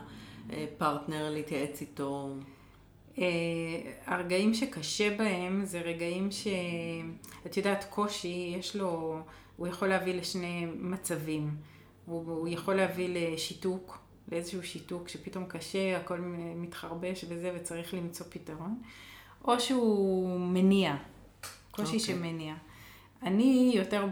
[0.53, 2.29] אה, פרטנר להתייעץ איתו?
[4.05, 9.19] הרגעים שקשה בהם זה רגעים שאת יודעת, קושי, יש לו,
[9.57, 11.55] הוא יכול להביא לשני מצבים.
[12.05, 13.99] הוא, הוא יכול להביא לשיתוק,
[14.31, 16.19] לאיזשהו שיתוק שפתאום קשה, הכל
[16.55, 18.81] מתחרבש וזה, וצריך למצוא פתרון.
[19.45, 20.95] או שהוא מניע,
[21.71, 21.85] קושי okay.
[21.85, 21.99] אוקיי.
[21.99, 22.55] שמניע.
[23.23, 24.07] אני יותר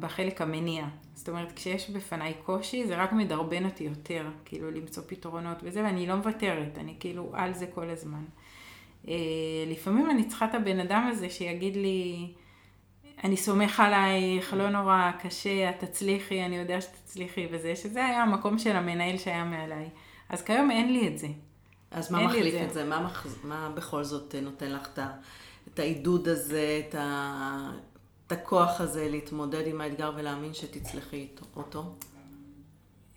[0.00, 0.86] בחלק המניע.
[1.14, 6.06] זאת אומרת, כשיש בפניי קושי, זה רק מדרבן אותי יותר, כאילו למצוא פתרונות וזה, ואני
[6.06, 8.24] לא מוותרת, אני כאילו על זה כל הזמן.
[9.08, 9.14] אה,
[9.66, 12.28] לפעמים אני צריכה את הבן אדם הזה שיגיד לי,
[13.24, 18.58] אני סומך עלייך, לא נורא, קשה, את תצליחי, אני יודע שתצליחי וזה, שזה היה המקום
[18.58, 19.88] של המנהל שהיה מעליי.
[20.28, 21.28] אז כיום אין לי את זה.
[21.90, 22.84] אז מה מחליף את זה?
[22.84, 23.26] מה, מח...
[23.44, 24.88] מה בכל זאת נותן לך
[25.74, 27.70] את העידוד הזה, את, ה...
[28.26, 31.94] את הכוח הזה להתמודד עם האתגר ולהאמין שתצלחי אותו?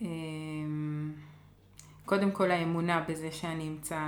[0.02, 1.14] אמ,
[2.06, 4.00] קודם כל האמונה בזה שאני אמצא...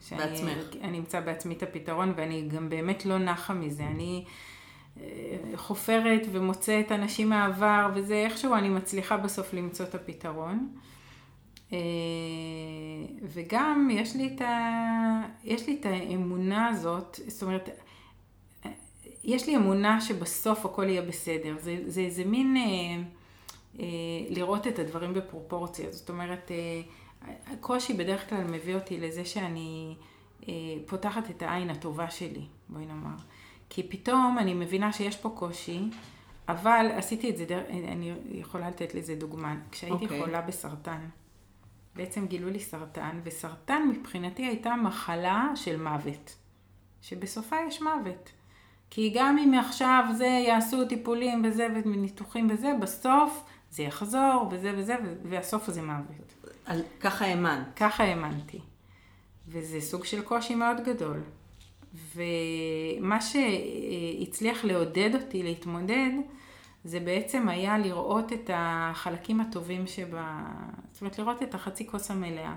[0.00, 0.76] שאני, בעצמך.
[0.82, 3.86] אני אמצא בעצמי את הפתרון, ואני גם באמת לא נחה מזה.
[3.86, 4.24] אני
[5.56, 10.68] חופרת ומוצאת אנשים מהעבר, וזה איכשהו אני מצליחה בסוף למצוא את הפתרון.
[11.72, 11.78] אה,
[13.22, 15.22] וגם יש לי, את ה...
[15.44, 17.68] יש לי את האמונה הזאת, זאת אומרת,
[19.24, 21.56] יש לי אמונה שבסוף הכל יהיה בסדר.
[21.58, 22.62] זה, זה איזה מין אה,
[23.80, 23.86] אה,
[24.30, 25.92] לראות את הדברים בפרופורציה.
[25.92, 26.82] זאת אומרת, אה,
[27.46, 29.94] הקושי בדרך כלל מביא אותי לזה שאני
[30.48, 30.52] אה,
[30.86, 33.16] פותחת את העין הטובה שלי, בואי נאמר.
[33.74, 35.80] כי פתאום אני מבינה שיש פה קושי,
[36.48, 39.56] אבל עשיתי את זה, אני יכולה לתת לזה דוגמה.
[39.70, 40.02] כשהייתי okay.
[40.02, 40.20] אוקיי.
[40.20, 41.00] חולה בסרטן,
[41.96, 46.36] בעצם גילו לי סרטן, וסרטן מבחינתי הייתה מחלה של מוות,
[47.02, 48.32] שבסופה יש מוות.
[48.90, 54.96] כי גם אם עכשיו זה יעשו טיפולים וזה וניתוחים וזה, בסוף זה יחזור וזה וזה,
[55.22, 56.34] והסוף זה מוות.
[56.64, 57.66] על, ככה האמנת.
[57.76, 58.60] ככה האמנתי.
[59.48, 61.20] וזה סוג של קושי מאוד גדול.
[62.14, 66.10] ומה שהצליח לעודד אותי להתמודד,
[66.84, 70.44] זה בעצם היה לראות את החלקים הטובים שבה,
[70.92, 72.54] זאת אומרת לראות את החצי כוס המלאה.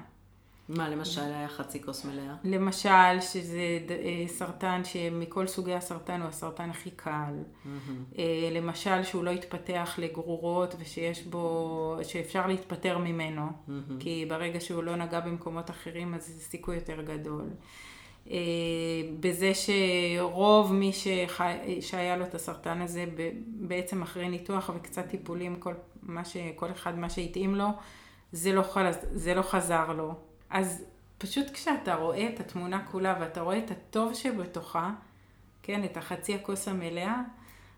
[0.69, 2.35] מה למשל היה חצי כוס מלאה?
[2.43, 7.33] למשל שזה אה, סרטן שמכל סוגי הסרטן הוא הסרטן הכי קל.
[7.43, 8.19] Mm-hmm.
[8.51, 13.71] למשל שהוא לא התפתח לגרורות ושיש בו, שאפשר להתפטר ממנו, mm-hmm.
[13.99, 17.49] כי ברגע שהוא לא נגע במקומות אחרים אז זה סיכוי יותר גדול.
[18.31, 18.37] אה,
[19.19, 23.05] בזה שרוב מי שחי, שהיה לו את הסרטן הזה
[23.47, 25.73] בעצם אחרי ניתוח וקצת טיפולים, כל,
[26.03, 27.67] מה ש, כל אחד מה שהתאים לו,
[28.31, 30.13] זה לא, חז, זה לא חזר לו.
[30.49, 30.83] אז
[31.17, 34.91] פשוט כשאתה רואה את התמונה כולה ואתה רואה את הטוב שבתוכה,
[35.63, 37.21] כן, את החצי הכוס המלאה,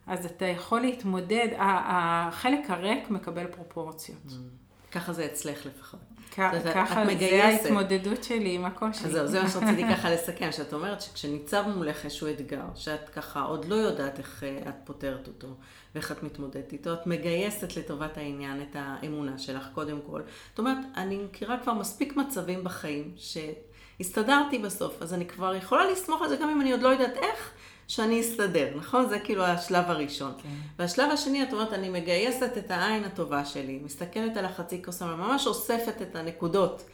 [0.08, 4.26] אז אתה יכול להתמודד, החלק הריק מקבל פרופורציות.
[4.28, 4.92] Mm.
[4.92, 6.00] ככה זה אצלך לפחות.
[6.38, 9.06] ככה זה ההתמודדות שלי עם הקושי.
[9.06, 13.42] אז זהו, זה מה שרציתי ככה לסכם, שאת אומרת שכשניצב מולך איזשהו אתגר, שאת ככה
[13.42, 15.48] עוד לא יודעת איך אה, את פותרת אותו,
[15.96, 20.22] ואיך את מתמודדת איתו, את מגייסת לטובת העניין את האמונה שלך קודם כל.
[20.50, 26.22] זאת אומרת, אני מכירה כבר מספיק מצבים בחיים, שהסתדרתי בסוף, אז אני כבר יכולה לסמוך
[26.22, 27.52] על זה גם אם אני עוד לא יודעת איך.
[27.88, 29.10] שאני אסתדר, נכון?
[29.10, 30.32] זה כאילו השלב הראשון.
[30.44, 30.50] כן.
[30.80, 35.48] והשלב השני, את אומרת, אני מגייסת את העין הטובה שלי, מסתכלת על החצי כוס, ממש
[35.48, 36.90] אוספת את הנקודות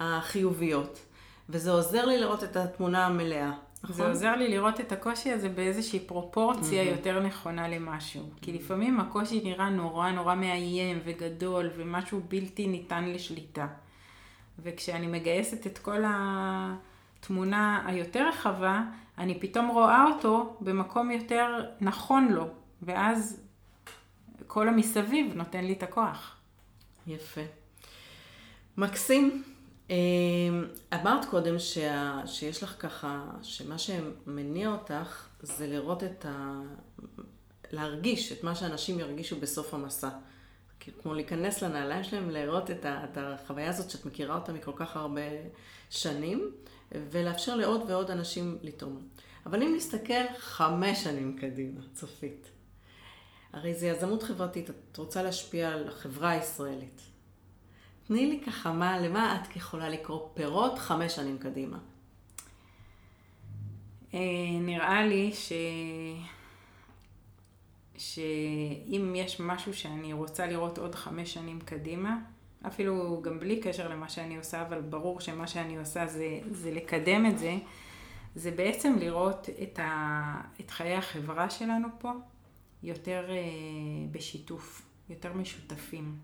[0.00, 1.00] החיוביות,
[1.48, 3.50] וזה עוזר לי לראות את התמונה המלאה.
[3.84, 3.96] נכון?
[3.96, 6.96] זה עוזר לי לראות את הקושי הזה באיזושהי פרופורציה mm-hmm.
[6.96, 8.22] יותר נכונה למשהו.
[8.22, 8.44] Mm-hmm.
[8.44, 13.66] כי לפעמים הקושי נראה נורא נורא מאיים וגדול ומשהו בלתי ניתן לשליטה.
[14.58, 16.02] וכשאני מגייסת את כל
[17.24, 18.82] התמונה היותר רחבה,
[19.18, 21.46] אני פתאום רואה אותו במקום יותר
[21.80, 22.46] נכון לו,
[22.82, 23.40] ואז
[24.46, 26.36] כל המסביב נותן לי את הכוח.
[27.06, 27.40] יפה.
[28.76, 29.42] מקסים.
[29.90, 29.94] אמ,
[30.94, 36.60] אמרת קודם שה, שיש לך ככה, שמה שמניע אותך זה לראות את ה...
[37.72, 40.08] להרגיש את מה שאנשים ירגישו בסוף המסע.
[41.02, 44.96] כמו להיכנס לנעליים שלהם, לראות את, ה, את החוויה הזאת שאת מכירה אותה מכל כך
[44.96, 45.22] הרבה
[45.90, 46.50] שנים,
[46.92, 49.08] ולאפשר לעוד ועוד אנשים לתרום.
[49.46, 52.50] אבל אם נסתכל חמש שנים קדימה, צופית,
[53.52, 57.00] הרי זה יזמות חברתית, את רוצה להשפיע על החברה הישראלית.
[58.06, 61.78] תני לי ככה, מה, למה את יכולה לקרוא פירות חמש שנים קדימה?
[64.14, 64.20] אה,
[64.60, 65.52] נראה לי ש...
[67.98, 72.18] שאם יש משהו שאני רוצה לראות עוד חמש שנים קדימה,
[72.66, 77.26] אפילו גם בלי קשר למה שאני עושה, אבל ברור שמה שאני עושה זה, זה לקדם
[77.26, 77.56] את זה,
[78.34, 82.12] זה בעצם לראות את, ה, את חיי החברה שלנו פה
[82.82, 83.36] יותר אה,
[84.12, 86.18] בשיתוף, יותר משותפים.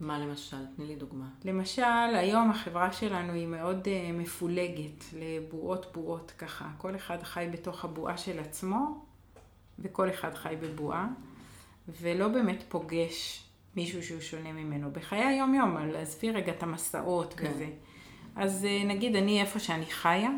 [0.00, 0.56] מה למשל?
[0.76, 1.28] תני לי דוגמה.
[1.44, 1.82] למשל,
[2.14, 6.68] היום החברה שלנו היא מאוד uh, מפולגת לבועות בועות ככה.
[6.78, 9.04] כל אחד חי בתוך הבועה של עצמו,
[9.78, 11.08] וכל אחד חי בבועה,
[11.88, 13.43] ולא באמת פוגש
[13.76, 14.90] מישהו שהוא שונה ממנו.
[14.90, 17.50] בחיי היום-יום, עזבי רגע את המסעות כן.
[17.54, 17.66] וזה.
[18.36, 20.30] אז uh, נגיד אני איפה שאני חיה,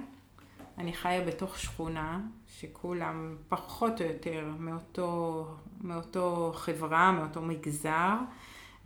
[0.78, 5.46] אני חיה בתוך שכונה שכולם פחות או יותר מאותו,
[5.80, 8.14] מאותו חברה, מאותו מגזר.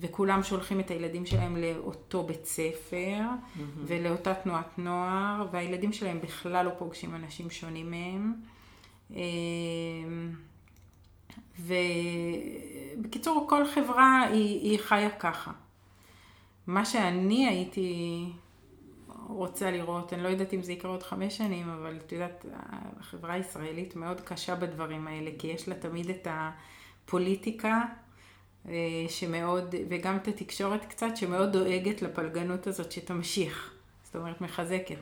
[0.03, 3.61] וכולם שולחים את הילדים שלהם לאותו בית ספר mm-hmm.
[3.84, 8.34] ולאותה תנועת נוער, והילדים שלהם בכלל לא פוגשים אנשים שונים מהם.
[12.99, 15.53] ובקיצור, כל חברה היא, היא חיה ככה.
[16.66, 18.26] מה שאני הייתי
[19.28, 22.47] רוצה לראות, אני לא יודעת אם זה יקרה עוד חמש שנים, אבל את יודעת,
[23.01, 27.83] החברה הישראלית מאוד קשה בדברים האלה, כי יש לה תמיד את הפוליטיקה
[28.68, 28.74] אה,
[29.09, 34.99] שמאוד, וגם את התקשורת קצת, שמאוד דואגת לפלגנות הזאת שתמשיך, זאת אומרת מחזקת.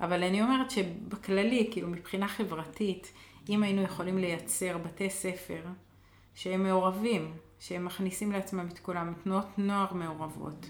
[0.00, 3.12] אבל אני אומרת שבכללי, כאילו מבחינה חברתית,
[3.48, 5.62] אם היינו יכולים לייצר בתי ספר
[6.34, 10.66] שהם מעורבים, שהם מכניסים לעצמם את כולם, תנועות נוער מעורבות,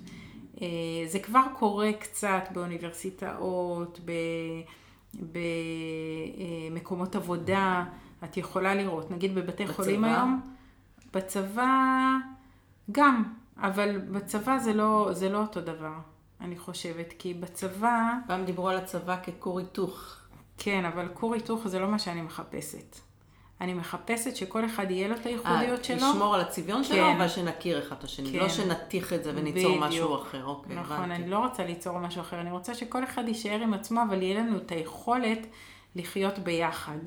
[0.62, 0.66] אה,
[1.07, 4.01] זה כבר קורה קצת באוניברסיטאות,
[6.72, 7.85] במקומות עבודה,
[8.25, 9.75] את יכולה לראות, נגיד בבתי בצבא?
[9.75, 10.41] חולים היום,
[11.14, 12.16] בצבא
[12.93, 13.25] גם,
[13.57, 15.95] אבל בצבא זה לא, זה לא אותו דבר,
[16.41, 18.12] אני חושבת, כי בצבא...
[18.27, 20.16] פעם דיברו על הצבא ככור היתוך.
[20.59, 22.97] כן, אבל כור היתוך זה לא מה שאני מחפשת.
[23.61, 25.97] אני מחפשת שכל אחד יהיה לו את הייחודיות 아, שלו.
[25.97, 26.89] לשמור על הצביון כן.
[26.89, 28.27] שלו, אבל שנכיר אחד את השני.
[28.27, 28.39] לא כן.
[28.39, 29.85] לא שנתיך את זה וניצור בדיוק.
[29.85, 30.45] משהו אחר.
[30.45, 31.15] אוקיי, נכון, הבנתי.
[31.23, 32.41] אני לא רוצה ליצור משהו אחר.
[32.41, 35.47] אני רוצה שכל אחד יישאר עם עצמו, אבל יהיה לנו את היכולת
[35.97, 36.99] לחיות ביחד.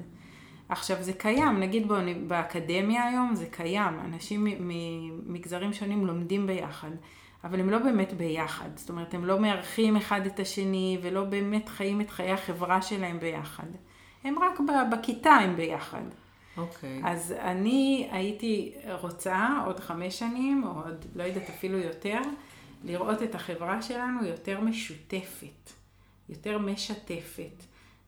[0.70, 1.88] עכשיו, זה קיים, נגיד
[2.28, 4.00] באקדמיה היום, זה קיים.
[4.06, 6.92] אנשים ממגזרים שונים לומדים ביחד.
[7.50, 8.70] אבל הם לא באמת ביחד.
[8.76, 13.20] זאת אומרת, הם לא מארחים אחד את השני, ולא באמת חיים את חיי החברה שלהם
[13.20, 13.68] ביחד.
[14.24, 14.60] הם רק
[14.92, 16.04] בכיתה הם ביחד.
[16.58, 17.02] אוקיי.
[17.04, 17.08] Okay.
[17.08, 22.20] אז אני הייתי רוצה עוד חמש שנים, או עוד, לא יודעת, אפילו יותר,
[22.84, 25.72] לראות את החברה שלנו יותר משותפת,
[26.30, 27.64] יותר משתפת,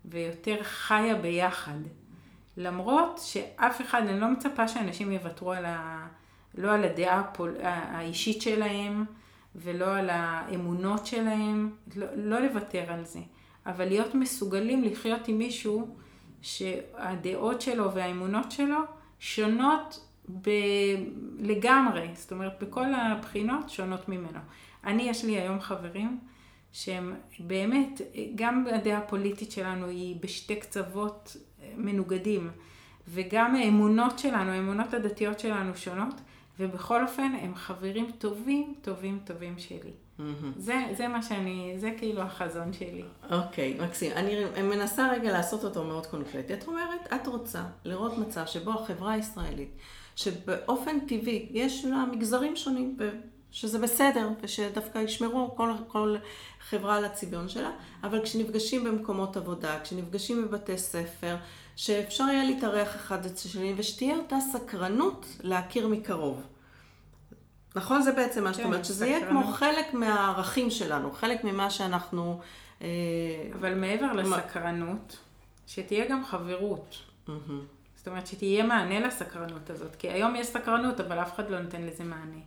[0.05, 1.79] ויותר חיה ביחד.
[2.57, 6.07] למרות שאף אחד, אני לא מצפה שאנשים יוותרו על ה...
[6.55, 7.55] לא על הדעה הפול...
[7.61, 9.05] האישית שלהם,
[9.55, 13.19] ולא על האמונות שלהם, לא, לא לוותר על זה.
[13.65, 15.95] אבל להיות מסוגלים לחיות עם מישהו
[16.41, 18.77] שהדעות שלו והאמונות שלו
[19.19, 20.05] שונות
[20.41, 20.49] ב...
[21.39, 24.39] לגמרי, זאת אומרת בכל הבחינות שונות ממנו.
[24.83, 26.19] אני, יש לי היום חברים
[26.71, 28.01] שהם באמת,
[28.35, 31.37] גם הדעה הפוליטית שלנו היא בשתי קצוות
[31.77, 32.49] מנוגדים,
[33.07, 36.21] וגם האמונות שלנו, האמונות הדתיות שלנו שונות,
[36.59, 39.77] ובכל אופן הם חברים טובים, טובים, טובים שלי.
[39.79, 40.21] Mm-hmm.
[40.57, 43.03] זה, זה מה שאני, זה כאילו החזון שלי.
[43.31, 44.11] אוקיי, okay, מקסים.
[44.11, 46.53] אני מנסה רגע לעשות אותו מאוד קונקרטי.
[46.53, 49.69] את אומרת, את רוצה לראות מצב שבו החברה הישראלית,
[50.15, 52.97] שבאופן טבעי יש לה מגזרים שונים,
[53.51, 56.15] שזה בסדר, ושדווקא ישמרו כל, כל
[56.69, 57.71] חברה על הצביון שלה,
[58.03, 61.35] אבל כשנפגשים במקומות עבודה, כשנפגשים בבתי ספר,
[61.79, 66.41] שאפשר יהיה להתארח אחד אצל שני, ושתהיה אותה סקרנות להכיר מקרוב.
[67.75, 68.01] נכון?
[68.01, 72.39] זה בעצם מה שאת כן, אומרת, שזה יהיה כמו חלק מהערכים שלנו, חלק ממה שאנחנו...
[72.81, 72.87] אה,
[73.59, 75.17] אבל מעבר לסקרנות,
[75.67, 76.97] שתהיה גם חברות.
[77.95, 79.95] זאת אומרת, שתהיה מענה לסקרנות הזאת.
[79.95, 82.39] כי היום יש סקרנות, אבל אף אחד לא נותן לזה מענה.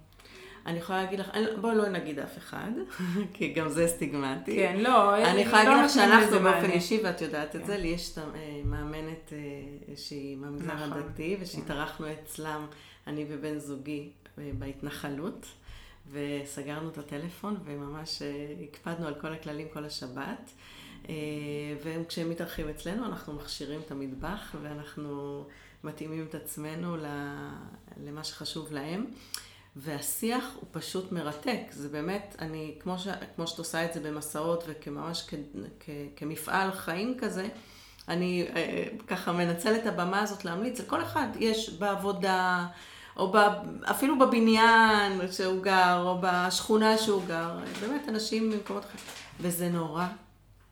[0.66, 2.70] אני יכולה להגיד לך, בואי לא נגיד אף אחד,
[3.34, 4.56] כי גם זה סטיגמטי.
[4.56, 7.88] כן, לא, אני יכולה להגיד לא לך שאנחנו באופן אישי, ואת יודעת את זה, לי
[7.88, 8.22] יש אה,
[8.64, 11.42] מאמנת אה, שהיא מהמגזר נכון, הדתי, כן.
[11.42, 12.66] ושהתארחנו אצלם,
[13.06, 15.46] אני ובן זוגי, אה, בהתנחלות.
[16.12, 18.22] וסגרנו את הטלפון וממש
[18.62, 20.52] הקפדנו על כל הכללים כל השבת.
[21.82, 25.44] וכשהם מתארחים אצלנו אנחנו מכשירים את המטבח ואנחנו
[25.84, 26.96] מתאימים את עצמנו
[28.04, 29.06] למה שחשוב להם.
[29.76, 31.60] והשיח הוא פשוט מרתק.
[31.70, 35.34] זה באמת, אני, כמו, ש, כמו שאת עושה את זה במסעות וכממש כ,
[35.80, 37.48] כ, כמפעל חיים כזה,
[38.08, 41.26] אני אה, ככה מנצלת את הבמה הזאת להמליץ לכל אחד.
[41.38, 42.66] יש בעבודה,
[43.16, 43.36] או ב,
[43.90, 49.04] אפילו בבניין שהוא גר, או בשכונה שהוא גר, באמת אנשים ממקומות אחרים.
[49.40, 50.06] וזה נורא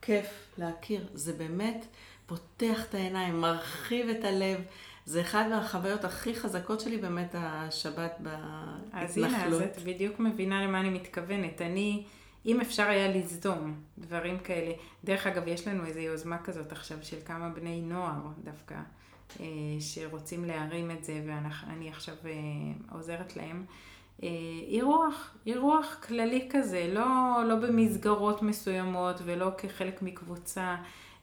[0.01, 0.25] כיף
[0.57, 1.07] להכיר.
[1.13, 1.85] זה באמת
[2.25, 4.61] פותח את העיניים, מרחיב את הלב.
[5.05, 8.91] זה אחד מהחוויות הכי חזקות שלי באמת השבת בהתנחלות.
[8.93, 11.61] אז הנה, אז את בדיוק מבינה למה אני מתכוונת.
[11.61, 12.03] אני,
[12.45, 14.71] אם אפשר היה לזדום דברים כאלה,
[15.03, 18.75] דרך אגב, יש לנו איזו יוזמה כזאת עכשיו של כמה בני נוער דווקא,
[19.39, 19.45] אה,
[19.79, 22.31] שרוצים להרים את זה, ואני עכשיו אה,
[22.91, 23.65] עוזרת להם.
[24.23, 24.29] אה,
[24.67, 30.75] אירוח, אירוח כללי כזה, לא, לא במסגרות מסוימות ולא כחלק מקבוצה,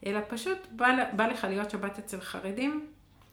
[0.07, 2.87] אלא פשוט בא, בא לך להיות שבת אצל חרדים,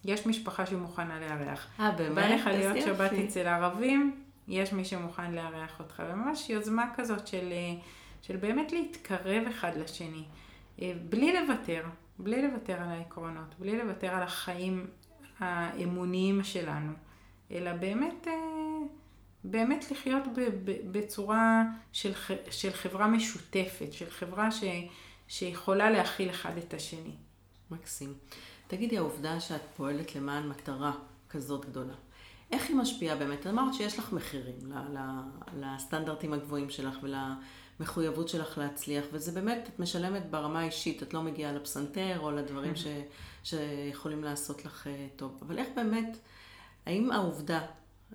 [0.05, 1.67] יש משפחה שמוכנה לארח.
[1.79, 2.15] אה, באמת?
[2.15, 6.03] בא לך להיות שבת אצל ערבים, יש מי שמוכן לארח אותך.
[6.09, 7.81] וממש יוזמה כזאת של, אה,
[8.21, 10.23] של באמת להתקרב אחד לשני.
[10.81, 11.83] אה, בלי לוותר,
[12.19, 14.87] בלי לוותר על העקרונות, בלי לוותר על החיים
[15.39, 16.93] האמוניים שלנו,
[17.51, 18.33] אלא באמת, אה,
[19.43, 20.23] באמת לחיות
[20.91, 22.11] בצורה של,
[22.51, 24.63] של חברה משותפת, של חברה ש,
[25.27, 27.15] שיכולה להכיל אחד את השני.
[27.71, 28.13] מקסים.
[28.67, 30.91] תגידי, העובדה שאת פועלת למען מטרה
[31.29, 31.93] כזאת גדולה,
[32.51, 33.47] איך היא משפיעה באמת?
[33.47, 34.55] אמרת שיש לך מחירים
[35.53, 41.51] לסטנדרטים הגבוהים שלך ולמחויבות שלך להצליח, וזה באמת, את משלמת ברמה האישית, את לא מגיעה
[41.51, 42.85] לפסנתר או לדברים ש,
[43.43, 45.37] שיכולים לעשות לך אה, טוב.
[45.41, 46.17] אבל איך באמת,
[46.85, 47.61] האם העובדה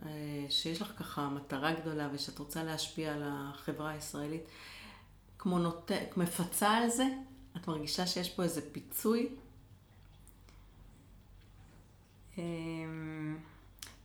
[0.03, 0.11] אה,
[0.49, 4.43] שיש לך ככה מטרה גדולה ושאת רוצה להשפיע על החברה הישראלית,
[5.39, 5.91] כמו נות...
[6.17, 7.05] מפצה על זה?
[7.57, 9.29] את מרגישה שיש פה איזה פיצוי?
[12.41, 13.37] אמ,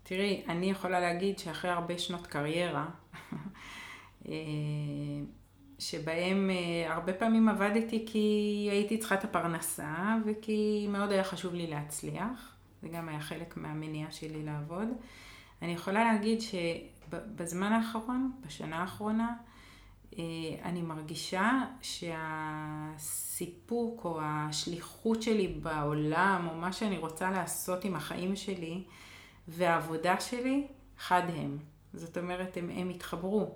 [0.04, 2.86] תראי, אני יכולה להגיד שאחרי הרבה שנות קריירה,
[4.28, 4.34] אה,
[5.80, 11.68] שבהם אה, הרבה פעמים עבדתי כי הייתי צריכה את הפרנסה וכי מאוד היה חשוב לי
[11.68, 14.88] להצליח, זה גם היה חלק מהמניעה שלי לעבוד.
[15.62, 19.34] אני יכולה להגיד שבזמן האחרון, בשנה האחרונה,
[20.64, 21.62] אני מרגישה
[22.92, 28.84] שהסיפוק או השליחות שלי בעולם, או מה שאני רוצה לעשות עם החיים שלי
[29.48, 31.58] והעבודה שלי, חד הם.
[31.94, 33.56] זאת אומרת, הם, הם התחברו.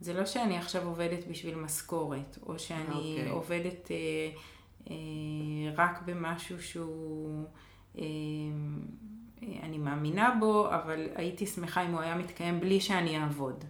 [0.00, 2.94] זה לא שאני עכשיו עובדת בשביל משכורת, או שאני okay.
[2.94, 3.30] אוקיי.
[3.30, 3.96] עובדת אה,
[4.90, 4.94] אה,
[5.76, 7.44] רק במשהו שהוא...
[7.98, 8.04] אה,
[9.62, 13.64] אני מאמינה בו, אבל הייתי שמחה אם הוא היה מתקיים בלי שאני אעבוד.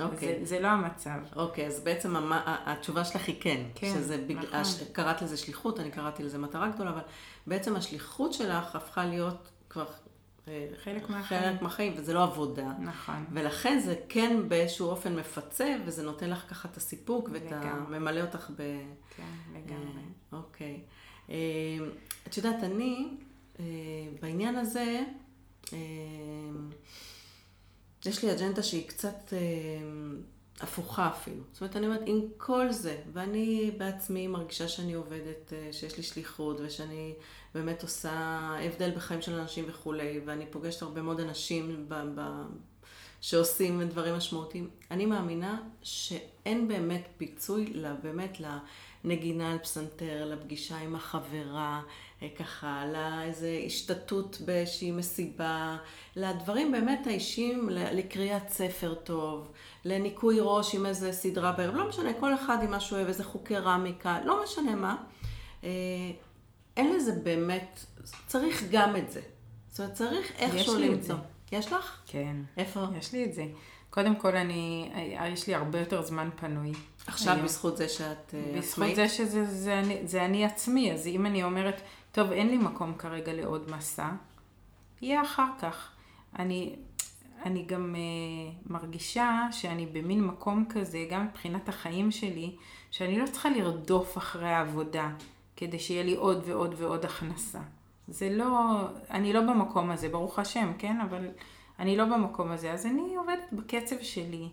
[0.00, 0.38] אוקיי.
[0.38, 1.18] זה, זה לא המצב.
[1.36, 2.32] אוקיי, אז בעצם המ...
[2.44, 3.62] התשובה שלך היא כן.
[3.74, 4.36] כן, שזה בג...
[4.36, 4.54] נכון.
[4.54, 4.82] הש...
[4.92, 7.02] קראת לזה שליחות, אני קראתי לזה מטרה גדולה, אבל
[7.46, 9.86] בעצם השליחות שלך הפכה להיות כבר
[10.48, 11.42] אה, חלק מהחיים.
[11.42, 12.72] חלק מהחיים, וזה לא עבודה.
[12.80, 13.24] נכון.
[13.32, 17.60] ולכן זה כן באיזשהו אופן מפצה, וזה נותן לך ככה את הסיפוק, ואת ה...
[17.60, 17.98] לגמרי.
[17.98, 18.56] ממלא אותך ב...
[19.16, 19.22] כן,
[19.54, 20.02] לגמרי.
[20.32, 20.80] אה, אוקיי.
[21.30, 21.36] אה,
[22.26, 23.08] את יודעת, אני,
[23.60, 23.64] אה,
[24.22, 25.02] בעניין הזה,
[25.72, 25.78] אה,
[28.06, 29.38] יש לי אג'נדה שהיא קצת אה,
[30.60, 31.42] הפוכה אפילו.
[31.52, 36.02] זאת אומרת, אני אומרת, עם כל זה, ואני בעצמי מרגישה שאני עובדת, אה, שיש לי
[36.02, 37.14] שליחות, ושאני
[37.54, 38.10] באמת עושה
[38.64, 42.46] הבדל בחיים של אנשים וכולי, ואני פוגשת הרבה מאוד אנשים ב- ב-
[43.20, 44.70] שעושים דברים משמעותיים.
[44.90, 48.38] אני מאמינה שאין באמת פיצוי, לה- באמת
[49.04, 51.82] לנגינה על פסנתר, לפגישה עם החברה,
[52.28, 55.76] ככה, לאיזה השתתות באיזושהי מסיבה,
[56.16, 59.52] לדברים באמת האישיים, לקריאת ספר טוב,
[59.84, 63.24] לניקוי ראש עם איזה סדרה בערב, לא משנה, כל אחד עם מה שהוא אוהב, איזה
[63.24, 64.96] חוקי רמיקה, לא משנה מה.
[65.64, 65.68] אה,
[66.76, 67.84] אין לזה באמת,
[68.26, 69.20] צריך גם את זה.
[69.68, 71.16] זאת אומרת, צריך איכשהו למצוא.
[71.52, 72.00] יש לך?
[72.06, 72.36] כן.
[72.56, 72.84] איפה?
[72.98, 73.44] יש לי את זה.
[73.90, 74.90] קודם כל, אני,
[75.32, 76.72] יש לי הרבה יותר זמן פנוי.
[77.06, 77.44] עכשיו היום.
[77.44, 78.96] בזכות זה שאת אה, בזכות עצמאית?
[78.96, 81.80] זה שזה זה אני, זה אני עצמי, אז אם אני אומרת,
[82.12, 84.10] טוב, אין לי מקום כרגע לעוד מסע,
[85.02, 85.92] יהיה אחר כך.
[86.38, 86.76] אני,
[87.44, 92.56] אני גם uh, מרגישה שאני במין מקום כזה, גם מבחינת החיים שלי,
[92.90, 95.10] שאני לא צריכה לרדוף אחרי העבודה
[95.56, 97.60] כדי שיהיה לי עוד ועוד ועוד הכנסה.
[98.08, 98.80] זה לא,
[99.10, 101.00] אני לא במקום הזה, ברוך השם, כן?
[101.00, 101.28] אבל
[101.78, 104.48] אני לא במקום הזה, אז אני עובדת בקצב שלי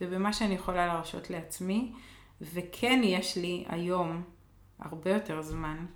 [0.00, 1.92] ובמה שאני יכולה להרשות לעצמי,
[2.40, 4.22] וכן יש לי היום
[4.78, 5.86] הרבה יותר זמן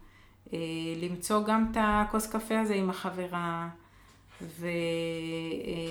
[0.96, 3.68] למצוא גם את הכוס קפה הזה עם החברה,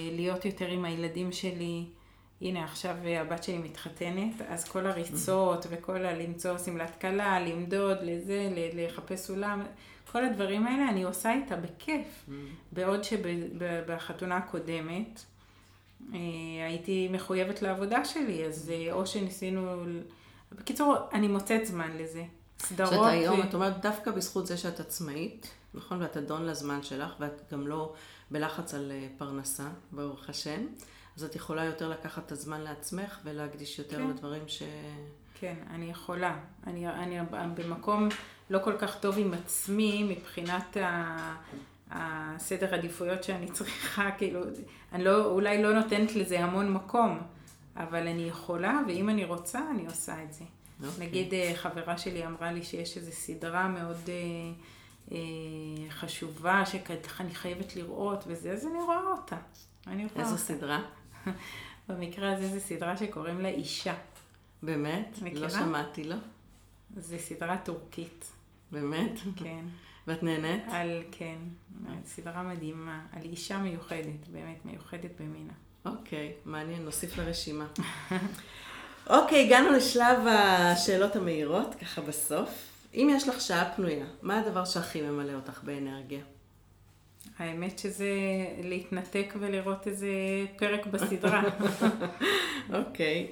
[0.10, 1.86] ולהיות יותר עם הילדים שלי.
[2.42, 9.20] הנה, עכשיו הבת שלי מתחתנת, אז כל הריצות וכל הלמצוא שמלת כלה, למדוד, לזה, לחפש
[9.20, 9.62] סולם,
[10.12, 12.26] כל הדברים האלה אני עושה איתה בכיף.
[12.72, 15.24] בעוד שבחתונה הקודמת
[16.14, 16.20] אה,
[16.68, 19.84] הייתי מחויבת לעבודה שלי, אז אה, או שניסינו...
[20.52, 22.24] בקיצור, אני מוצאת זמן לזה.
[22.66, 22.90] סדרות...
[22.94, 26.02] שאת היום, ו- את אומרת, דווקא בזכות זה שאת עצמאית, נכון?
[26.02, 27.94] ואת אדון לזמן שלך, ואת גם לא
[28.32, 30.66] בלחץ על אה, פרנסה, ברוך השם,
[31.18, 34.08] אז את יכולה יותר לקחת את הזמן לעצמך ולהקדיש יותר כן.
[34.08, 34.64] לדברים ש...
[35.40, 36.38] כן, אני יכולה.
[36.68, 38.10] אני, אני במקום
[38.50, 41.36] לא כל כך טוב עם עצמי מבחינת ה-
[41.92, 44.42] הסדר עדיפויות שאני צריכה, כאילו,
[44.94, 47.20] אני לא, אולי לא נותנת לזה המון מקום,
[47.78, 50.44] אבל אני יכולה, ואם אני רוצה, אני עושה את זה.
[50.80, 51.08] אוקיי.
[51.08, 54.14] נגיד, אה, חברה שלי אמרה לי שיש איזו סדרה מאוד אה,
[55.12, 55.18] אה,
[55.90, 59.38] חשובה, שככה אני חייבת לראות וזה, אז אני רואה אותה.
[59.88, 60.44] אני רואה איזו אותה.
[60.44, 60.82] סדרה?
[61.90, 63.96] במקרה הזה זו סדרה שקוראים לה אישה.
[64.64, 65.20] באמת?
[65.22, 65.42] מכירה?
[65.42, 66.16] לא שמעתי, לא?
[66.98, 68.32] זו סדרה טורקית,
[68.72, 69.20] באמת?
[69.36, 69.66] כן.
[70.08, 70.64] ואת נהנית?
[70.68, 71.38] על, כן,
[72.06, 75.54] סדרה מדהימה, על אישה מיוחדת, באמת מיוחדת במינה.
[75.86, 77.68] אוקיי, מעניין, נוסיף לרשימה.
[79.08, 82.50] אוקיי, הגענו לשלב השאלות המהירות, ככה בסוף.
[82.94, 86.20] אם יש לך שעה פנויה, מה הדבר שהכי ממלא אותך באנרגיה?
[87.38, 88.12] האמת שזה
[88.64, 90.08] להתנתק ולראות איזה
[90.58, 91.44] פרק בסדרה.
[92.80, 93.28] אוקיי.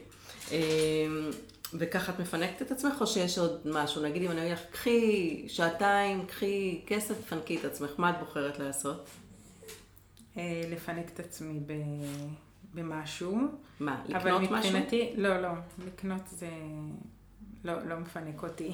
[0.52, 1.30] אמ,
[1.74, 4.02] וככה את מפנקת את עצמך, או שיש עוד משהו?
[4.02, 8.60] נגיד אם אני אומר לך, קחי שעתיים, קחי כסף, תפנקי את עצמך, מה את בוחרת
[8.60, 9.10] לעשות?
[10.38, 11.74] אה, לפנק את עצמי ב...
[12.74, 13.38] במשהו.
[13.80, 14.56] מה, אבל לקנות משהו?
[14.56, 15.50] מבחינתי, לא, לא,
[15.88, 16.50] לקנות זה
[17.64, 18.72] לא, לא מפנק אותי.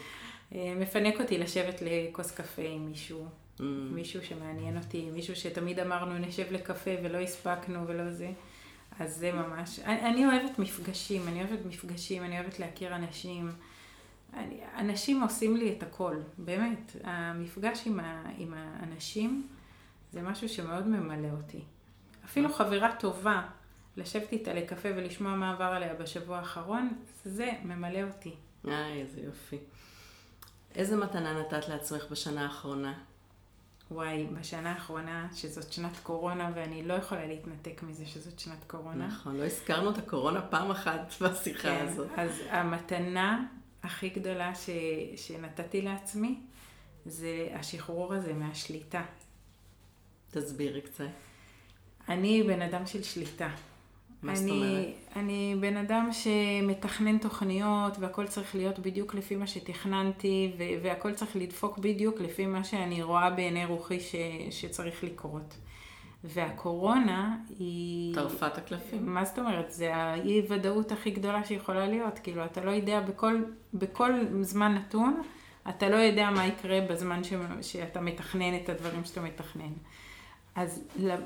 [0.54, 3.28] אה, מפנק אותי לשבת לכוס קפה עם מישהו,
[3.58, 3.62] Mm,
[3.94, 8.30] מישהו שמעניין אותי, מישהו שתמיד אמרנו נשב לקפה ולא הספקנו ולא זה.
[8.98, 13.52] אז זה ממש, אני, אני אוהבת מפגשים, אני אוהבת מפגשים, אני אוהבת להכיר אנשים.
[14.34, 16.96] אני, אנשים עושים לי את הכל, באמת.
[17.04, 19.46] המפגש עם, ה, עם האנשים
[20.12, 21.60] זה משהו שמאוד ממלא אותי.
[22.28, 23.42] אפילו חברה טובה,
[23.96, 28.34] לשבת איתה לקפה ולשמוע מה עבר עליה בשבוע האחרון, זה ממלא אותי.
[28.68, 29.58] איי, איזה יופי.
[30.74, 32.94] איזה מתנה נתת לעצמך בשנה האחרונה?
[33.90, 39.06] וואי, בשנה האחרונה, שזאת שנת קורונה, ואני לא יכולה להתנתק מזה שזאת שנת קורונה.
[39.06, 42.08] נכון, לא הזכרנו את הקורונה פעם אחת בשיחה כן, הזאת.
[42.16, 43.46] אז המתנה
[43.82, 44.70] הכי גדולה ש,
[45.16, 46.40] שנתתי לעצמי,
[47.06, 49.02] זה השחרור הזה מהשליטה.
[50.30, 51.27] תסבירי קצת.
[52.08, 53.48] אני בן אדם של שליטה.
[54.22, 54.86] מה זאת אומרת?
[55.16, 60.52] אני בן אדם שמתכנן תוכניות והכל צריך להיות בדיוק לפי מה שתכננתי
[60.82, 64.14] והכל צריך לדפוק בדיוק לפי מה שאני רואה בעיני רוחי ש-
[64.50, 65.54] שצריך לקרות.
[66.24, 68.14] והקורונה היא...
[68.14, 69.14] טרפה את הקלפים.
[69.14, 69.72] מה זאת אומרת?
[69.72, 72.18] זה האי ודאות הכי גדולה שיכולה להיות.
[72.18, 73.42] כאילו, אתה לא יודע בכל,
[73.74, 75.22] בכל זמן נתון,
[75.68, 77.32] אתה לא יודע מה יקרה בזמן ש,
[77.62, 79.72] שאתה מתכנן את הדברים שאתה מתכנן.
[80.54, 80.84] אז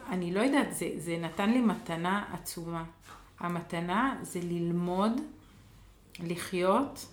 [0.09, 2.85] אני לא יודעת, זה, זה נתן לי מתנה עצומה.
[3.41, 5.13] המתנה זה ללמוד
[6.21, 7.07] לחיות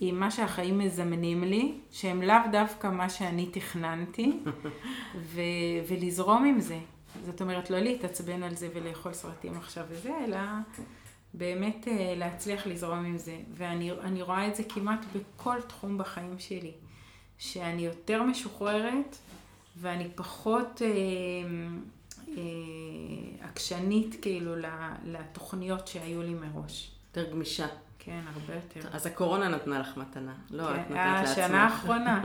[0.00, 4.40] עם מה שהחיים מזמנים לי, שהם לאו דווקא מה שאני תכננתי,
[5.32, 5.40] ו-
[5.88, 6.78] ולזרום עם זה.
[7.24, 10.38] זאת אומרת, לא להתעצבן על זה ולאכול סרטים עכשיו וזה, אלא
[11.34, 13.36] באמת אה, להצליח לזרום עם זה.
[13.54, 16.72] ואני אני רואה את זה כמעט בכל תחום בחיים שלי.
[17.38, 19.16] שאני יותר משוחררת
[19.76, 20.88] ואני פחות אה,
[22.28, 24.54] אה, עקשנית כאילו
[25.04, 26.90] לתוכניות שהיו לי מראש.
[27.16, 27.66] יותר גמישה.
[27.98, 28.88] כן, הרבה יותר.
[28.92, 30.34] אז הקורונה נתנה לך מתנה.
[30.50, 31.30] לא, את כן, נתת לעצמך.
[31.30, 32.22] השנה האחרונה.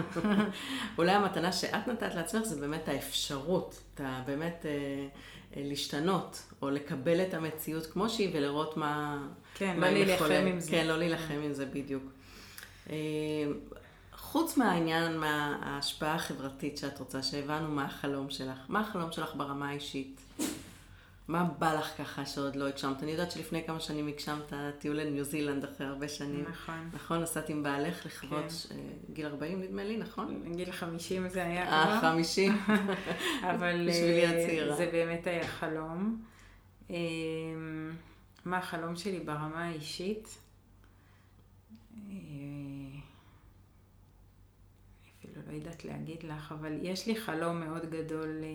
[0.97, 4.71] אולי המתנה שאת נתת לעצמך זה באמת האפשרות, את באמת אה,
[5.57, 9.23] אה, להשתנות, או לקבל את המציאות כמו שהיא ולראות מה...
[9.53, 10.25] כן, מה לא להילחם.
[10.47, 10.71] עם זה.
[10.71, 12.03] כן, לא להילחם עם זה בדיוק.
[14.31, 19.69] אה, חוץ מהעניין, מההשפעה החברתית שאת רוצה, שהבנו מה החלום שלך, מה החלום שלך ברמה
[19.69, 20.21] האישית?
[21.27, 23.03] מה בא לך ככה שעוד לא הגשמת?
[23.03, 26.45] אני יודעת שלפני כמה שנים הגשמת טיול לניו זילנד אחרי הרבה שנים.
[26.51, 26.89] נכון.
[26.93, 28.75] נכון, נסעת עם בעלך לכבוד כן.
[28.75, 28.81] אה,
[29.13, 30.55] גיל 40 נדמה לי, נכון?
[30.55, 32.57] גיל 50 זה היה אה, כבר, 50.
[33.55, 34.75] אבל בשבילי אה, הצעירה.
[34.75, 36.21] זה באמת היה חלום.
[36.91, 36.95] אה,
[38.45, 40.37] מה החלום שלי ברמה האישית?
[45.51, 48.49] לא יודעת להגיד לך, אבל יש לי חלום מאוד גדול אה,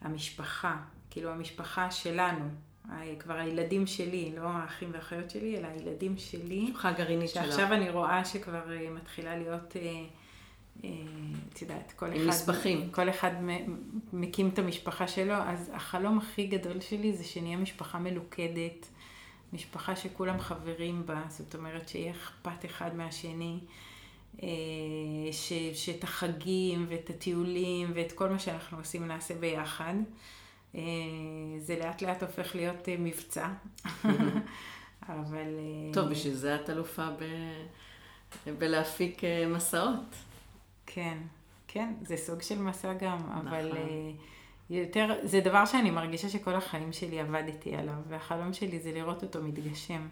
[0.00, 0.76] שהמשפחה,
[1.10, 2.44] כאילו המשפחה שלנו,
[2.90, 7.44] אה, כבר הילדים שלי, לא האחים והאחיות שלי, אלא הילדים שלי, משפחה גרעינית שלך.
[7.44, 9.76] שעכשיו אני רואה שכבר אה, מתחילה להיות,
[11.52, 12.90] את יודעת, כל אחד, נספחים.
[12.90, 13.30] כל אחד
[14.12, 18.88] מקים את המשפחה שלו, אז החלום הכי גדול שלי זה שנהיה משפחה מלוכדת,
[19.52, 23.58] משפחה שכולם חברים בה, זאת אומרת שיהיה אכפת אחד מהשני,
[25.32, 29.94] ש, שאת החגים ואת הטיולים ואת כל מה שאנחנו עושים נעשה ביחד.
[30.74, 30.80] אה,
[31.58, 33.48] זה לאט לאט הופך להיות אה, מבצע,
[35.08, 35.58] אבל...
[35.58, 37.24] אה, טוב, בשביל זה את אלופה ב...
[38.58, 40.14] בלהפיק אה, מסעות.
[40.86, 41.18] כן,
[41.68, 43.76] כן, זה סוג של מסע גם, אבל נכון.
[43.76, 44.10] אה,
[44.70, 49.42] יותר, זה דבר שאני מרגישה שכל החיים שלי עבדתי עליו, והחלום שלי זה לראות אותו
[49.42, 50.08] מתגשם,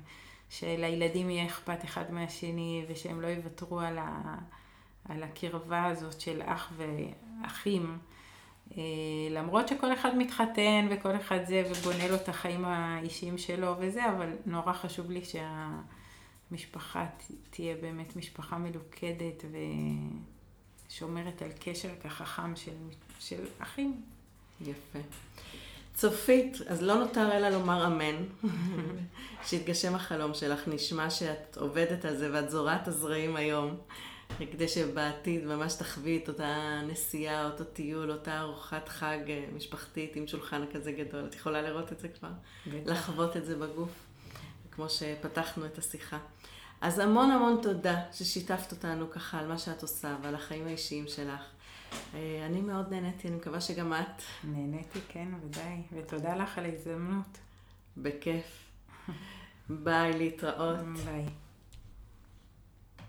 [0.50, 4.34] שלילדים יהיה אכפת אחד מהשני, ושהם לא יוותרו על, ה,
[5.08, 7.98] על הקרבה הזאת של אח ואחים.
[8.76, 8.82] אה,
[9.30, 14.32] למרות שכל אחד מתחתן וכל אחד זה ובונה לו את החיים האישיים שלו וזה, אבל
[14.46, 15.20] נורא חשוב לי
[16.50, 17.06] שהמשפחה
[17.50, 19.44] תהיה באמת משפחה מלוכדת
[20.88, 22.76] ושומרת על קשר ככה חם של,
[23.18, 24.02] של אחים.
[24.60, 24.98] יפה.
[26.00, 28.24] צופית, אז לא נותר אלא לומר אמן,
[29.46, 30.68] שיתגשם החלום שלך.
[30.68, 33.76] נשמע שאת עובדת על זה ואת זורעת הזרעים היום,
[34.52, 40.26] כדי שבעתיד ממש תחווי את אותה נסיעה, אותו טיול, אותה ארוחת חג אה, משפחתית עם
[40.26, 41.24] שולחן כזה גדול.
[41.24, 42.30] את יכולה לראות את זה כבר?
[42.66, 43.92] לחוות את זה בגוף,
[44.70, 46.18] כמו שפתחנו את השיחה.
[46.80, 51.42] אז המון המון תודה ששיתפת אותנו ככה על מה שאת עושה ועל החיים האישיים שלך.
[52.14, 54.22] אה, אני מאוד נהניתי, אני מקווה שגם את.
[54.44, 55.82] נהניתי, כן, ודאי.
[55.92, 57.38] ותודה לך על ההזדמנות.
[57.96, 58.44] בכיף.
[59.68, 60.78] ביי, להתראות.
[61.04, 61.24] ביי.